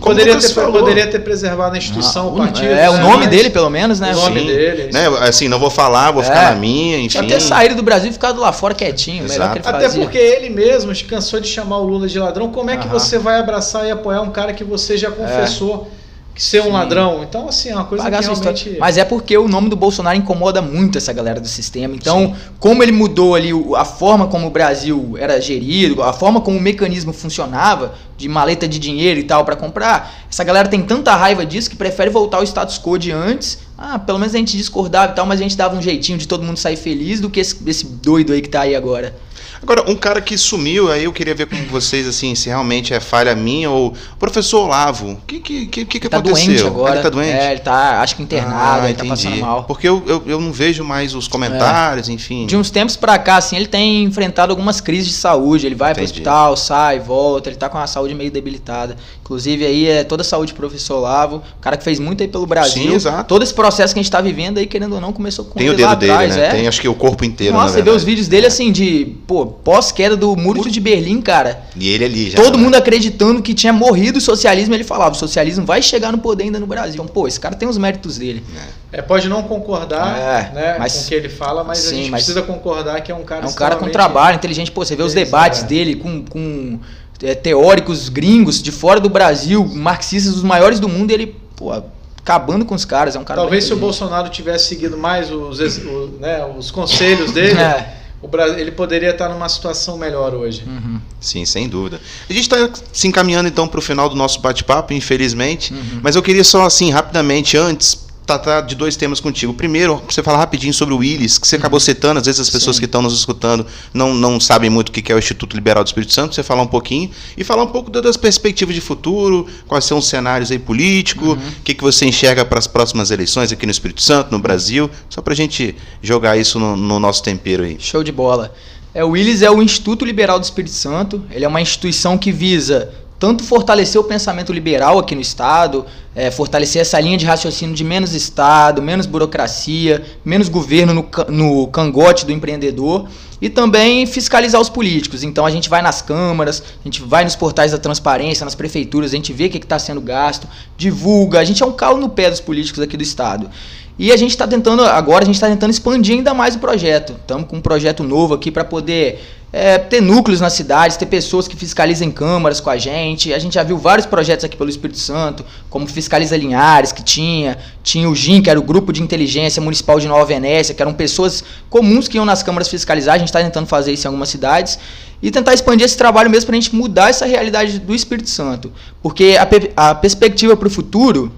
poderia 0.00 0.38
ter, 0.38 0.54
poderia 0.54 1.06
ter 1.06 1.18
preservado 1.20 1.74
a 1.74 1.78
instituição, 1.78 2.26
ah, 2.26 2.30
o 2.30 2.36
partido. 2.36 2.72
É, 2.72 2.88
o 2.90 2.98
nome 2.98 3.26
dele, 3.26 3.50
pelo 3.50 3.70
menos, 3.70 4.00
né? 4.00 4.12
O 4.12 4.16
nome 4.16 4.40
Sim. 4.40 4.46
dele. 4.46 4.90
Né? 4.92 5.06
Assim, 5.20 5.48
não 5.48 5.58
vou 5.58 5.70
falar, 5.70 6.10
vou 6.10 6.22
ficar 6.22 6.48
é. 6.48 6.50
na 6.50 6.56
minha, 6.56 6.98
enfim. 6.98 7.18
Até 7.18 7.40
sair 7.40 7.74
do 7.74 7.82
Brasil 7.82 8.10
e 8.10 8.12
ficado 8.12 8.40
lá 8.40 8.52
fora 8.52 8.74
quietinho. 8.74 9.28
Melhor 9.28 9.52
que 9.52 9.58
ele 9.58 9.68
Até 9.68 9.84
fazia. 9.84 10.02
porque 10.02 10.18
ele 10.18 10.50
mesmo 10.50 10.92
cansou 11.08 11.40
de 11.40 11.48
chamar 11.48 11.78
o 11.78 11.84
Lula 11.84 12.08
de 12.08 12.18
ladrão. 12.18 12.50
Como 12.50 12.70
é 12.70 12.76
que 12.76 12.88
você 12.88 13.18
vai 13.18 13.38
abraçar 13.38 13.86
e 13.86 13.90
apoiar 13.90 14.22
um 14.22 14.30
cara 14.30 14.52
que 14.52 14.64
você 14.64 14.96
já 14.96 15.10
confessou? 15.10 15.90
É 16.02 16.05
que 16.36 16.42
ser 16.42 16.60
um 16.60 16.70
ladrão. 16.70 17.22
Então, 17.22 17.48
assim, 17.48 17.70
é 17.70 17.74
uma 17.74 17.86
coisa 17.86 18.04
Pagar 18.04 18.18
que 18.18 18.26
realmente... 18.26 18.76
Mas 18.78 18.98
é 18.98 19.04
porque 19.06 19.38
o 19.38 19.48
nome 19.48 19.70
do 19.70 19.74
Bolsonaro 19.74 20.18
incomoda 20.18 20.60
muito 20.60 20.98
essa 20.98 21.10
galera 21.10 21.40
do 21.40 21.48
sistema. 21.48 21.94
Então, 21.94 22.36
como 22.60 22.82
ele 22.82 22.92
mudou 22.92 23.34
ali 23.34 23.50
a 23.74 23.86
forma 23.86 24.26
como 24.26 24.46
o 24.46 24.50
Brasil 24.50 25.16
era 25.18 25.40
gerido, 25.40 26.02
a 26.02 26.12
forma 26.12 26.42
como 26.42 26.58
o 26.58 26.60
mecanismo 26.60 27.10
funcionava, 27.10 27.94
de 28.18 28.28
maleta 28.28 28.68
de 28.68 28.78
dinheiro 28.78 29.18
e 29.18 29.24
tal 29.24 29.46
pra 29.46 29.56
comprar, 29.56 30.26
essa 30.30 30.44
galera 30.44 30.68
tem 30.68 30.82
tanta 30.82 31.16
raiva 31.16 31.44
disso 31.44 31.70
que 31.70 31.76
prefere 31.76 32.10
voltar 32.10 32.36
ao 32.36 32.44
status 32.44 32.78
quo 32.78 32.98
de 32.98 33.10
antes. 33.10 33.58
Ah, 33.78 33.98
pelo 33.98 34.18
menos 34.18 34.34
a 34.34 34.38
gente 34.38 34.58
discordava 34.58 35.12
e 35.12 35.16
tal, 35.16 35.24
mas 35.24 35.40
a 35.40 35.42
gente 35.42 35.56
dava 35.56 35.74
um 35.74 35.80
jeitinho 35.80 36.18
de 36.18 36.28
todo 36.28 36.44
mundo 36.44 36.58
sair 36.58 36.76
feliz 36.76 37.18
do 37.18 37.30
que 37.30 37.40
esse, 37.40 37.56
esse 37.66 37.86
doido 37.86 38.34
aí 38.34 38.42
que 38.42 38.50
tá 38.50 38.60
aí 38.60 38.76
agora. 38.76 39.16
Agora, 39.62 39.90
um 39.90 39.94
cara 39.96 40.20
que 40.20 40.36
sumiu, 40.36 40.90
aí 40.90 41.04
eu 41.04 41.12
queria 41.12 41.34
ver 41.34 41.46
com 41.46 41.56
vocês, 41.70 42.06
assim, 42.06 42.34
se 42.34 42.48
realmente 42.48 42.92
é 42.94 43.00
falha 43.00 43.34
minha 43.34 43.70
ou... 43.70 43.94
Professor 44.18 44.64
Olavo, 44.64 45.12
o 45.12 45.16
que 45.26 45.40
que, 45.40 45.66
que, 45.66 45.84
que, 45.84 46.00
que 46.00 46.08
tá 46.08 46.18
aconteceu? 46.18 46.46
doente 46.46 46.66
agora. 46.66 46.94
Ele 46.94 47.02
tá 47.02 47.08
doente? 47.10 47.30
É, 47.30 47.50
ele 47.52 47.60
tá, 47.60 48.00
acho 48.00 48.16
que 48.16 48.22
internado, 48.22 48.82
Ah, 48.82 48.88
ele 48.88 48.94
tá 48.98 49.04
passando 49.04 49.26
entendi. 49.28 49.42
mal. 49.42 49.64
Porque 49.64 49.88
eu, 49.88 50.02
eu, 50.06 50.22
eu 50.26 50.40
não 50.40 50.52
vejo 50.52 50.84
mais 50.84 51.14
os 51.14 51.28
comentários, 51.28 52.08
enfim. 52.08 52.46
De 52.46 52.56
uns 52.56 52.70
tempos 52.70 52.96
pra 52.96 53.18
cá, 53.18 53.36
assim, 53.36 53.56
ele 53.56 53.66
tem 53.66 54.04
enfrentado 54.04 54.52
algumas 54.52 54.80
crises 54.80 55.08
de 55.08 55.14
saúde. 55.14 55.66
Ele 55.66 55.74
vai 55.74 55.92
pro 55.94 56.02
Entendi. 56.02 56.12
hospital, 56.18 56.56
sai, 56.56 56.98
volta. 56.98 57.48
Ele 57.48 57.56
tá 57.56 57.68
com 57.68 57.78
a 57.78 57.86
saúde 57.86 58.14
meio 58.14 58.30
debilitada. 58.30 58.96
Inclusive, 59.22 59.64
aí 59.66 59.88
é 59.88 60.04
toda 60.04 60.22
a 60.22 60.24
saúde 60.24 60.52
do 60.52 60.56
professor 60.56 60.96
Olavo. 60.98 61.36
O 61.36 61.60
cara 61.60 61.76
que 61.76 61.84
fez 61.84 61.98
muito 61.98 62.22
aí 62.22 62.28
pelo 62.28 62.46
Brasil. 62.46 62.82
Sim, 62.90 62.94
exato. 62.94 63.24
Todo 63.24 63.42
esse 63.42 63.54
processo 63.54 63.92
que 63.94 64.00
a 64.00 64.02
gente 64.02 64.10
tá 64.12 64.20
vivendo 64.20 64.58
aí, 64.58 64.66
querendo 64.66 64.94
ou 64.94 65.00
não, 65.00 65.12
começou 65.12 65.44
com 65.44 65.58
Tem 65.58 65.68
o 65.68 65.70
ele 65.72 65.76
dedo 65.78 65.86
lá 65.88 65.94
dele, 65.94 66.12
atrás, 66.12 66.36
né? 66.36 66.46
é. 66.46 66.50
Tem, 66.50 66.68
acho 66.68 66.80
que 66.80 66.88
o 66.88 66.94
corpo 66.94 67.24
inteiro, 67.24 67.54
Nossa, 67.54 67.74
você 67.74 67.82
vê 67.82 67.90
os 67.90 68.04
vídeos 68.04 68.28
dele 68.28 68.46
assim 68.46 68.70
de, 68.70 69.16
pô, 69.26 69.45
pós-queda 69.48 70.16
do 70.16 70.36
muro 70.36 70.68
de 70.70 70.80
Berlim, 70.80 71.20
cara. 71.20 71.60
E 71.76 71.88
ele 71.88 72.04
ali 72.04 72.30
já. 72.30 72.42
Todo 72.42 72.58
mundo 72.58 72.74
acreditando 72.74 73.42
que 73.42 73.54
tinha 73.54 73.72
morrido 73.72 74.18
o 74.18 74.20
socialismo, 74.20 74.74
ele 74.74 74.84
falava, 74.84 75.14
o 75.14 75.18
socialismo 75.18 75.64
vai 75.64 75.80
chegar 75.82 76.12
no 76.12 76.18
poder 76.18 76.44
ainda 76.44 76.58
no 76.60 76.66
Brasil. 76.66 76.94
Então, 76.94 77.06
pô, 77.06 77.26
esse 77.28 77.38
cara 77.40 77.54
tem 77.54 77.68
os 77.68 77.78
méritos 77.78 78.18
dele. 78.18 78.44
É, 78.92 79.02
pode 79.02 79.28
não 79.28 79.42
concordar 79.42 80.16
É, 80.18 80.52
né, 80.54 80.76
mas- 80.78 80.94
com 80.94 81.00
o 81.00 81.04
que 81.08 81.14
ele 81.14 81.28
fala, 81.28 81.64
mas 81.64 81.78
a 81.86 81.90
Sim, 81.90 81.96
gente 81.96 82.10
mas- 82.10 82.24
precisa 82.24 82.42
concordar 82.42 83.00
que 83.02 83.10
é 83.10 83.14
um 83.14 83.24
cara 83.24 83.44
É 83.44 83.48
um 83.48 83.52
cara 83.52 83.76
com 83.76 83.88
trabalho, 83.88 84.36
inteligente. 84.36 84.70
Pô, 84.70 84.84
você 84.84 84.94
vê 84.96 85.02
os 85.02 85.12
debates 85.14 85.62
é. 85.62 85.66
dele 85.66 85.96
com, 85.96 86.24
com 86.24 86.78
é, 87.22 87.34
teóricos 87.34 88.08
gringos 88.08 88.62
de 88.62 88.70
fora 88.70 89.00
do 89.00 89.08
Brasil, 89.08 89.64
marxistas 89.66 90.34
dos 90.34 90.42
maiores 90.42 90.78
do 90.80 90.88
mundo, 90.88 91.10
e 91.10 91.14
ele, 91.14 91.36
pô, 91.56 91.72
acabando 92.18 92.64
com 92.64 92.74
os 92.74 92.84
caras. 92.84 93.14
É 93.16 93.18
um 93.18 93.24
cara 93.24 93.40
Talvez 93.40 93.64
se 93.64 93.72
o. 93.72 93.76
Bolsonaro 93.76 94.28
tivesse 94.28 94.66
seguido 94.68 94.96
mais 94.96 95.30
os, 95.30 95.60
ex- 95.60 95.78
o- 95.78 96.10
né, 96.18 96.44
os 96.58 96.70
conselhos 96.70 97.32
dele, 97.32 97.56
É. 97.60 97.94
o 98.22 98.28
Bra- 98.28 98.48
ele 98.58 98.70
poderia 98.72 99.10
estar 99.10 99.28
numa 99.28 99.48
situação 99.48 99.96
melhor 99.98 100.34
hoje. 100.34 100.64
Uhum, 100.66 101.00
Sim, 101.20 101.44
sem 101.44 101.68
dúvida. 101.68 102.00
A 102.28 102.32
gente 102.32 102.42
está 102.42 102.56
se 102.92 103.06
encaminhando 103.06 103.48
então 103.48 103.68
para 103.68 103.78
o 103.78 103.82
final 103.82 104.08
do 104.08 104.14
nosso 104.16 104.40
bate-papo, 104.40 104.92
infelizmente. 104.92 105.72
uhum. 105.74 106.00
Mas 106.02 106.16
eu 106.16 106.22
queria 106.22 106.44
só 106.44 106.64
assim, 106.64 106.90
rapidamente, 106.90 107.56
antes, 107.56 108.05
tratar 108.26 108.62
de 108.62 108.74
dois 108.74 108.96
temas 108.96 109.20
contigo. 109.20 109.54
Primeiro, 109.54 110.02
você 110.08 110.22
falar 110.22 110.38
rapidinho 110.38 110.74
sobre 110.74 110.92
o 110.92 110.98
Willis, 110.98 111.38
que 111.38 111.46
você 111.46 111.56
acabou 111.56 111.78
citando, 111.78 112.18
às 112.18 112.26
vezes 112.26 112.40
as 112.40 112.50
pessoas 112.50 112.76
Sim. 112.76 112.80
que 112.80 112.86
estão 112.86 113.00
nos 113.00 113.14
escutando 113.16 113.64
não, 113.94 114.12
não 114.12 114.40
sabem 114.40 114.68
muito 114.68 114.88
o 114.88 114.92
que 114.92 115.12
é 115.12 115.14
o 115.14 115.18
Instituto 115.18 115.54
Liberal 115.54 115.84
do 115.84 115.86
Espírito 115.86 116.12
Santo, 116.12 116.34
você 116.34 116.42
falar 116.42 116.62
um 116.62 116.66
pouquinho 116.66 117.10
e 117.36 117.44
falar 117.44 117.62
um 117.62 117.68
pouco 117.68 117.90
da- 117.90 118.00
das 118.00 118.16
perspectivas 118.16 118.74
de 118.74 118.80
futuro, 118.80 119.46
quais 119.68 119.84
são 119.84 119.98
os 119.98 120.08
cenários 120.08 120.50
aí 120.50 120.58
políticos, 120.58 121.34
o 121.34 121.62
que, 121.62 121.72
que 121.72 121.82
você 121.82 122.04
enxerga 122.06 122.44
para 122.44 122.58
as 122.58 122.66
próximas 122.66 123.10
eleições 123.12 123.52
aqui 123.52 123.64
no 123.64 123.70
Espírito 123.72 124.02
Santo, 124.02 124.32
no 124.32 124.38
Brasil, 124.40 124.90
só 125.08 125.22
para 125.22 125.32
a 125.32 125.36
gente 125.36 125.76
jogar 126.02 126.36
isso 126.36 126.58
no, 126.58 126.76
no 126.76 126.98
nosso 126.98 127.22
tempero 127.22 127.62
aí. 127.62 127.76
Show 127.78 128.02
de 128.02 128.10
bola. 128.10 128.52
É, 128.92 129.04
o 129.04 129.10
Willis 129.10 129.42
é 129.42 129.50
o 129.50 129.62
Instituto 129.62 130.04
Liberal 130.04 130.40
do 130.40 130.44
Espírito 130.44 130.72
Santo. 130.74 131.22
Ele 131.30 131.44
é 131.44 131.48
uma 131.48 131.60
instituição 131.60 132.16
que 132.16 132.32
visa 132.32 132.92
tanto 133.18 133.42
fortalecer 133.44 134.00
o 134.00 134.04
pensamento 134.04 134.52
liberal 134.52 134.98
aqui 134.98 135.14
no 135.14 135.20
Estado, 135.20 135.86
é, 136.14 136.30
fortalecer 136.30 136.82
essa 136.82 137.00
linha 137.00 137.16
de 137.16 137.24
raciocínio 137.24 137.74
de 137.74 137.82
menos 137.82 138.14
Estado, 138.14 138.82
menos 138.82 139.06
burocracia, 139.06 140.04
menos 140.24 140.48
governo 140.48 140.92
no, 140.92 141.08
no 141.28 141.66
cangote 141.68 142.26
do 142.26 142.32
empreendedor 142.32 143.08
e 143.40 143.48
também 143.48 144.06
fiscalizar 144.06 144.60
os 144.60 144.68
políticos. 144.68 145.22
Então 145.22 145.46
a 145.46 145.50
gente 145.50 145.68
vai 145.68 145.82
nas 145.82 146.02
câmaras, 146.02 146.62
a 146.62 146.84
gente 146.84 147.02
vai 147.02 147.24
nos 147.24 147.36
portais 147.36 147.72
da 147.72 147.78
transparência, 147.78 148.44
nas 148.44 148.54
prefeituras, 148.54 149.12
a 149.12 149.16
gente 149.16 149.32
vê 149.32 149.46
o 149.46 149.50
que 149.50 149.58
está 149.58 149.78
sendo 149.78 150.00
gasto, 150.00 150.46
divulga, 150.76 151.40
a 151.40 151.44
gente 151.44 151.62
é 151.62 151.66
um 151.66 151.72
calo 151.72 151.98
no 151.98 152.08
pé 152.08 152.30
dos 152.30 152.40
políticos 152.40 152.82
aqui 152.82 152.96
do 152.96 153.02
Estado. 153.02 153.50
E 153.98 154.12
a 154.12 154.16
gente 154.16 154.30
está 154.30 154.46
tentando, 154.46 154.84
agora 154.84 155.24
a 155.24 155.26
gente 155.26 155.36
está 155.36 155.48
tentando 155.48 155.70
expandir 155.70 156.16
ainda 156.16 156.34
mais 156.34 156.54
o 156.54 156.58
projeto. 156.58 157.14
Estamos 157.14 157.48
com 157.48 157.56
um 157.56 157.62
projeto 157.62 158.04
novo 158.04 158.34
aqui 158.34 158.50
para 158.50 158.62
poder 158.62 159.24
é, 159.52 159.78
ter 159.78 160.02
núcleos 160.02 160.40
nas 160.40 160.52
cidades, 160.52 160.96
ter 160.96 161.06
pessoas 161.06 161.48
que 161.48 161.56
fiscalizem 161.56 162.10
câmaras 162.10 162.60
com 162.60 162.68
a 162.68 162.76
gente. 162.76 163.32
A 163.32 163.38
gente 163.38 163.54
já 163.54 163.62
viu 163.62 163.78
vários 163.78 164.06
projetos 164.06 164.44
aqui 164.44 164.56
pelo 164.56 164.68
Espírito 164.68 164.98
Santo, 164.98 165.44
como 165.70 165.86
Fiscaliza 165.86 166.36
Linhares, 166.36 166.92
que 166.92 167.02
tinha, 167.02 167.56
tinha 167.82 168.10
o 168.10 168.14
GIM, 168.14 168.42
que 168.42 168.50
era 168.50 168.58
o 168.58 168.62
Grupo 168.62 168.92
de 168.92 169.02
Inteligência 169.02 169.62
Municipal 169.62 169.98
de 169.98 170.08
Nova 170.08 170.24
Venécia, 170.24 170.74
que 170.74 170.82
eram 170.82 170.92
pessoas 170.92 171.42
comuns 171.70 172.08
que 172.08 172.16
iam 172.18 172.24
nas 172.24 172.42
câmaras 172.42 172.68
fiscalizar. 172.68 173.14
A 173.14 173.18
gente 173.18 173.28
está 173.28 173.42
tentando 173.42 173.66
fazer 173.66 173.92
isso 173.92 174.06
em 174.06 174.08
algumas 174.08 174.28
cidades. 174.28 174.78
E 175.22 175.30
tentar 175.30 175.54
expandir 175.54 175.86
esse 175.86 175.96
trabalho 175.96 176.28
mesmo 176.28 176.46
para 176.46 176.56
a 176.56 176.60
gente 176.60 176.74
mudar 176.76 177.08
essa 177.08 177.24
realidade 177.24 177.78
do 177.78 177.94
Espírito 177.94 178.28
Santo. 178.28 178.70
Porque 179.02 179.36
a, 179.40 179.46
pe- 179.46 179.70
a 179.74 179.94
perspectiva 179.94 180.54
para 180.54 180.68
o 180.68 180.70
futuro, 180.70 181.32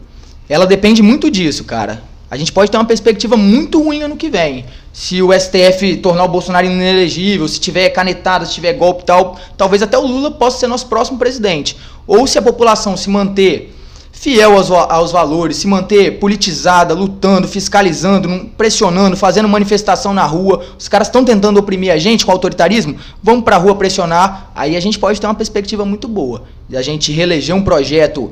ela 0.48 0.66
depende 0.66 1.00
muito 1.00 1.30
disso, 1.30 1.62
cara. 1.62 2.02
A 2.30 2.36
gente 2.36 2.52
pode 2.52 2.70
ter 2.70 2.76
uma 2.76 2.84
perspectiva 2.84 3.36
muito 3.36 3.82
ruim 3.82 4.02
ano 4.02 4.16
que 4.16 4.28
vem. 4.28 4.66
Se 4.92 5.22
o 5.22 5.32
STF 5.32 5.96
tornar 5.96 6.24
o 6.24 6.28
Bolsonaro 6.28 6.66
inelegível, 6.66 7.48
se 7.48 7.58
tiver 7.58 7.88
canetada, 7.88 8.44
se 8.44 8.52
tiver 8.52 8.74
golpe 8.74 9.02
e 9.02 9.06
tal, 9.06 9.38
talvez 9.56 9.82
até 9.82 9.96
o 9.96 10.06
Lula 10.06 10.30
possa 10.30 10.58
ser 10.58 10.66
nosso 10.66 10.86
próximo 10.88 11.18
presidente. 11.18 11.76
Ou 12.06 12.26
se 12.26 12.38
a 12.38 12.42
população 12.42 12.96
se 12.96 13.08
manter 13.08 13.74
fiel 14.12 14.56
aos, 14.56 14.70
aos 14.70 15.12
valores, 15.12 15.58
se 15.58 15.66
manter 15.66 16.18
politizada, 16.18 16.92
lutando, 16.92 17.46
fiscalizando, 17.46 18.50
pressionando, 18.56 19.16
fazendo 19.16 19.48
manifestação 19.48 20.12
na 20.12 20.24
rua. 20.24 20.64
Os 20.76 20.88
caras 20.88 21.06
estão 21.06 21.24
tentando 21.24 21.58
oprimir 21.58 21.92
a 21.92 21.98
gente 21.98 22.26
com 22.26 22.32
autoritarismo, 22.32 22.96
vamos 23.22 23.44
pra 23.44 23.56
rua 23.56 23.76
pressionar. 23.76 24.50
Aí 24.54 24.76
a 24.76 24.80
gente 24.80 24.98
pode 24.98 25.20
ter 25.20 25.26
uma 25.26 25.34
perspectiva 25.34 25.84
muito 25.84 26.08
boa. 26.08 26.42
De 26.68 26.76
a 26.76 26.82
gente 26.82 27.12
reeleger 27.12 27.54
um 27.54 27.62
projeto 27.62 28.30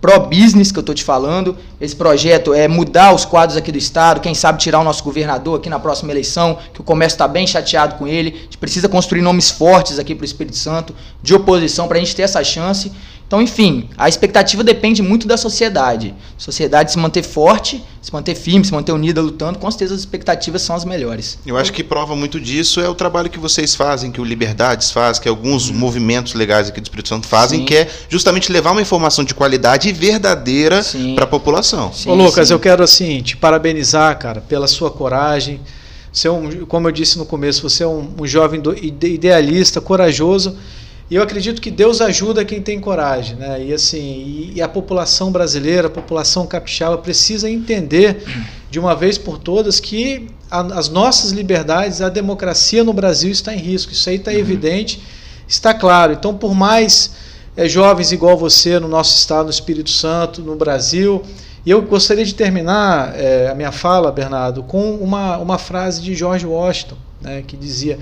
pró-business 0.00 0.70
que 0.70 0.78
eu 0.78 0.82
tô 0.82 0.94
te 0.94 1.02
falando. 1.02 1.56
Esse 1.80 1.96
projeto 1.96 2.54
é 2.54 2.68
mudar 2.68 3.14
os 3.14 3.24
quadros 3.24 3.56
aqui 3.56 3.72
do 3.72 3.78
estado, 3.78 4.20
quem 4.20 4.34
sabe 4.34 4.58
tirar 4.58 4.80
o 4.80 4.84
nosso 4.84 5.02
governador 5.02 5.58
aqui 5.58 5.68
na 5.68 5.78
próxima 5.78 6.12
eleição, 6.12 6.58
que 6.72 6.80
o 6.80 6.84
comércio 6.84 7.16
está 7.16 7.26
bem 7.26 7.46
chateado 7.46 7.96
com 7.96 8.06
ele. 8.06 8.30
A 8.30 8.42
gente 8.42 8.58
precisa 8.58 8.88
construir 8.88 9.22
nomes 9.22 9.50
fortes 9.50 9.98
aqui 9.98 10.14
para 10.14 10.22
o 10.22 10.24
Espírito 10.24 10.56
Santo, 10.56 10.94
de 11.22 11.34
oposição, 11.34 11.88
para 11.88 11.98
a 11.98 12.00
gente 12.00 12.14
ter 12.14 12.22
essa 12.22 12.42
chance. 12.44 12.92
Então, 13.32 13.40
enfim, 13.40 13.88
a 13.96 14.10
expectativa 14.10 14.62
depende 14.62 15.00
muito 15.00 15.26
da 15.26 15.38
sociedade. 15.38 16.14
A 16.36 16.40
sociedade 16.40 16.92
se 16.92 16.98
manter 16.98 17.22
forte, 17.22 17.82
se 18.02 18.12
manter 18.12 18.34
firme, 18.34 18.62
se 18.62 18.70
manter 18.74 18.92
unida, 18.92 19.22
lutando, 19.22 19.58
com 19.58 19.70
certeza 19.70 19.94
as 19.94 20.00
expectativas 20.00 20.60
são 20.60 20.76
as 20.76 20.84
melhores. 20.84 21.38
Eu 21.46 21.56
acho 21.56 21.72
que 21.72 21.82
prova 21.82 22.14
muito 22.14 22.38
disso 22.38 22.78
é 22.78 22.86
o 22.90 22.94
trabalho 22.94 23.30
que 23.30 23.38
vocês 23.38 23.74
fazem, 23.74 24.12
que 24.12 24.20
o 24.20 24.24
Liberdades 24.24 24.90
faz, 24.90 25.18
que 25.18 25.26
alguns 25.26 25.70
movimentos 25.70 26.34
legais 26.34 26.68
aqui 26.68 26.78
do 26.78 26.84
Espírito 26.84 27.08
Santo 27.08 27.26
fazem, 27.26 27.60
Sim. 27.60 27.64
que 27.64 27.74
é 27.74 27.88
justamente 28.06 28.52
levar 28.52 28.72
uma 28.72 28.82
informação 28.82 29.24
de 29.24 29.32
qualidade 29.34 29.88
e 29.88 29.92
verdadeira 29.94 30.82
para 31.14 31.24
a 31.24 31.26
população. 31.26 31.90
Sim, 31.90 32.10
Ô 32.10 32.14
Lucas, 32.14 32.48
sim. 32.48 32.52
eu 32.52 32.60
quero 32.60 32.84
assim 32.84 33.22
te 33.22 33.34
parabenizar, 33.34 34.18
cara, 34.18 34.42
pela 34.42 34.66
sua 34.66 34.90
coragem. 34.90 35.58
Você 36.12 36.28
é 36.28 36.30
um, 36.30 36.66
como 36.66 36.86
eu 36.86 36.92
disse 36.92 37.16
no 37.16 37.24
começo, 37.24 37.62
você 37.62 37.82
é 37.82 37.88
um, 37.88 38.12
um 38.20 38.26
jovem 38.26 38.62
idealista, 38.76 39.80
corajoso. 39.80 40.54
E 41.10 41.14
eu 41.14 41.22
acredito 41.22 41.60
que 41.60 41.70
Deus 41.70 42.00
ajuda 42.00 42.44
quem 42.44 42.62
tem 42.62 42.80
coragem, 42.80 43.36
né? 43.36 43.62
E 43.66 43.72
assim, 43.74 44.50
e, 44.54 44.62
a 44.62 44.68
população 44.68 45.30
brasileira, 45.30 45.88
a 45.88 45.90
população 45.90 46.46
capixaba 46.46 46.96
precisa 46.96 47.50
entender 47.50 48.22
de 48.70 48.78
uma 48.78 48.94
vez 48.96 49.18
por 49.18 49.36
todas 49.36 49.78
que 49.78 50.28
a- 50.50 50.60
as 50.78 50.88
nossas 50.88 51.32
liberdades, 51.32 52.00
a 52.00 52.08
democracia 52.08 52.82
no 52.82 52.92
Brasil 52.94 53.30
está 53.30 53.52
em 53.54 53.58
risco. 53.58 53.92
Isso 53.92 54.08
aí 54.08 54.16
está 54.16 54.32
evidente, 54.32 55.02
está 55.46 55.74
claro. 55.74 56.12
Então, 56.14 56.34
por 56.34 56.54
mais 56.54 57.12
eh, 57.54 57.68
jovens 57.68 58.10
igual 58.12 58.34
você 58.38 58.80
no 58.80 58.88
nosso 58.88 59.14
estado, 59.14 59.44
no 59.44 59.50
Espírito 59.50 59.90
Santo, 59.90 60.40
no 60.40 60.56
Brasil, 60.56 61.22
e 61.66 61.70
eu 61.70 61.82
gostaria 61.82 62.24
de 62.24 62.34
terminar 62.34 63.12
eh, 63.14 63.50
a 63.52 63.54
minha 63.54 63.70
fala, 63.70 64.10
Bernardo, 64.10 64.62
com 64.62 64.94
uma, 64.94 65.36
uma 65.36 65.58
frase 65.58 66.00
de 66.00 66.14
George 66.14 66.46
Washington, 66.46 66.96
né, 67.20 67.42
que 67.46 67.54
dizia: 67.54 67.98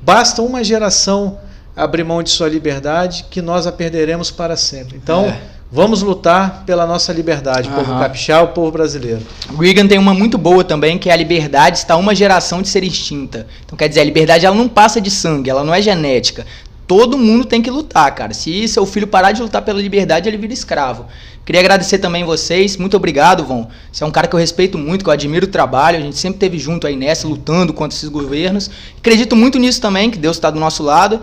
Basta 0.00 0.40
uma 0.40 0.64
geração 0.64 1.38
abrir 1.76 2.04
mão 2.04 2.22
de 2.22 2.30
sua 2.30 2.48
liberdade 2.48 3.26
que 3.30 3.42
nós 3.42 3.66
a 3.66 3.72
perderemos 3.72 4.30
para 4.30 4.56
sempre. 4.56 4.96
Então, 4.96 5.24
É. 5.26 5.40
vamos 5.72 6.02
lutar 6.02 6.62
pela 6.64 6.86
nossa 6.86 7.12
liberdade, 7.12 7.68
povo 7.68 7.90
Aham. 7.92 8.00
capixaba, 8.00 8.46
povo 8.48 8.70
brasileiro. 8.70 9.20
Reagan 9.58 9.86
tem 9.88 9.98
uma 9.98 10.14
muito 10.14 10.38
boa 10.38 10.62
também, 10.62 10.98
que 10.98 11.10
é 11.10 11.12
a 11.12 11.16
liberdade 11.16 11.78
está 11.78 11.96
uma 11.96 12.14
geração 12.14 12.62
de 12.62 12.68
ser 12.68 12.84
extinta. 12.84 13.46
Então 13.64 13.76
quer 13.76 13.88
dizer, 13.88 14.00
a 14.00 14.04
liberdade 14.04 14.46
ela 14.46 14.54
não 14.54 14.68
passa 14.68 15.00
de 15.00 15.10
sangue, 15.10 15.50
ela 15.50 15.64
não 15.64 15.74
é 15.74 15.82
genética. 15.82 16.46
Todo 16.86 17.16
mundo 17.16 17.46
tem 17.46 17.62
que 17.62 17.70
lutar, 17.70 18.14
cara. 18.14 18.34
Se 18.34 18.68
seu 18.68 18.84
filho 18.84 19.06
parar 19.06 19.32
de 19.32 19.40
lutar 19.40 19.62
pela 19.62 19.80
liberdade, 19.80 20.28
ele 20.28 20.36
vira 20.36 20.52
escravo. 20.52 21.06
Queria 21.44 21.60
agradecer 21.60 21.96
também 21.96 22.24
vocês. 22.24 22.76
Muito 22.76 22.94
obrigado, 22.94 23.42
Von. 23.42 23.68
Você 23.90 24.04
é 24.04 24.06
um 24.06 24.10
cara 24.10 24.26
que 24.26 24.34
eu 24.36 24.38
respeito 24.38 24.76
muito, 24.76 25.02
que 25.02 25.08
eu 25.08 25.12
admiro 25.12 25.46
o 25.46 25.48
trabalho. 25.48 25.96
A 25.96 26.00
gente 26.02 26.16
sempre 26.16 26.36
esteve 26.36 26.58
junto 26.58 26.86
aí 26.86 26.94
nessa, 26.94 27.26
lutando 27.26 27.72
contra 27.72 27.96
esses 27.96 28.08
governos. 28.10 28.70
Acredito 28.98 29.34
muito 29.34 29.58
nisso 29.58 29.80
também, 29.80 30.10
que 30.10 30.18
Deus 30.18 30.36
está 30.36 30.50
do 30.50 30.60
nosso 30.60 30.82
lado. 30.82 31.20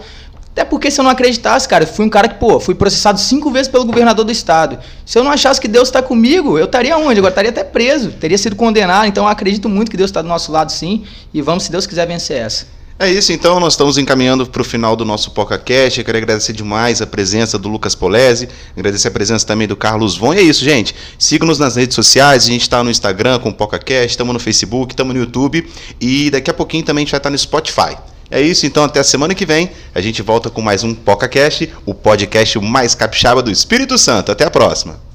Até 0.51 0.65
porque 0.65 0.91
se 0.91 0.99
eu 0.99 1.03
não 1.03 1.11
acreditasse, 1.11 1.67
cara, 1.67 1.87
fui 1.87 2.05
um 2.05 2.09
cara 2.09 2.27
que, 2.27 2.35
pô, 2.35 2.59
fui 2.59 2.75
processado 2.75 3.19
cinco 3.19 3.49
vezes 3.49 3.69
pelo 3.69 3.85
governador 3.85 4.25
do 4.25 4.31
estado. 4.31 4.79
Se 5.05 5.17
eu 5.17 5.23
não 5.23 5.31
achasse 5.31 5.61
que 5.61 5.67
Deus 5.67 5.87
está 5.87 6.01
comigo, 6.01 6.59
eu 6.59 6.65
estaria 6.65 6.97
onde? 6.97 7.19
Agora 7.19 7.31
estaria 7.31 7.51
até 7.51 7.63
preso, 7.63 8.11
teria 8.11 8.37
sido 8.37 8.55
condenado. 8.55 9.07
Então 9.07 9.23
eu 9.23 9.29
acredito 9.29 9.69
muito 9.69 9.89
que 9.89 9.95
Deus 9.95 10.09
está 10.09 10.21
do 10.21 10.27
nosso 10.27 10.51
lado, 10.51 10.71
sim. 10.71 11.05
E 11.33 11.41
vamos, 11.41 11.63
se 11.63 11.71
Deus 11.71 11.87
quiser, 11.87 12.05
vencer 12.05 12.37
essa. 12.37 12.81
É 12.99 13.09
isso, 13.09 13.33
então 13.33 13.59
nós 13.59 13.73
estamos 13.73 13.97
encaminhando 13.97 14.45
para 14.45 14.61
o 14.61 14.65
final 14.65 14.95
do 14.95 15.03
nosso 15.03 15.31
PocaCast. 15.31 15.99
Eu 15.99 16.05
quero 16.05 16.17
agradecer 16.17 16.53
demais 16.53 17.01
a 17.01 17.07
presença 17.07 17.57
do 17.57 17.67
Lucas 17.67 17.95
Polese, 17.95 18.47
agradecer 18.77 19.07
a 19.07 19.11
presença 19.11 19.47
também 19.47 19.67
do 19.67 19.75
Carlos 19.75 20.17
Von. 20.17 20.33
E 20.33 20.37
é 20.37 20.41
isso, 20.43 20.63
gente. 20.63 20.93
Siga-nos 21.17 21.57
nas 21.57 21.77
redes 21.77 21.95
sociais, 21.95 22.43
a 22.43 22.47
gente 22.47 22.61
está 22.61 22.83
no 22.83 22.91
Instagram 22.91 23.39
com 23.39 23.49
o 23.49 23.53
PocaCast, 23.53 24.09
estamos 24.09 24.33
no 24.33 24.39
Facebook, 24.39 24.93
estamos 24.93 25.15
no 25.15 25.19
YouTube 25.21 25.67
e 25.99 26.29
daqui 26.29 26.51
a 26.51 26.53
pouquinho 26.53 26.83
também 26.83 27.01
a 27.01 27.05
gente 27.05 27.11
vai 27.11 27.19
estar 27.19 27.31
no 27.31 27.37
Spotify. 27.37 27.97
É 28.31 28.39
isso, 28.41 28.65
então 28.65 28.85
até 28.85 29.01
a 29.01 29.03
semana 29.03 29.35
que 29.35 29.45
vem 29.45 29.69
a 29.93 29.99
gente 29.99 30.21
volta 30.21 30.49
com 30.49 30.61
mais 30.61 30.85
um 30.85 30.95
PocaCast, 30.95 31.69
o 31.85 31.93
podcast 31.93 32.57
mais 32.59 32.95
capixaba 32.95 33.43
do 33.43 33.51
Espírito 33.51 33.97
Santo. 33.97 34.31
Até 34.31 34.45
a 34.45 34.49
próxima. 34.49 35.10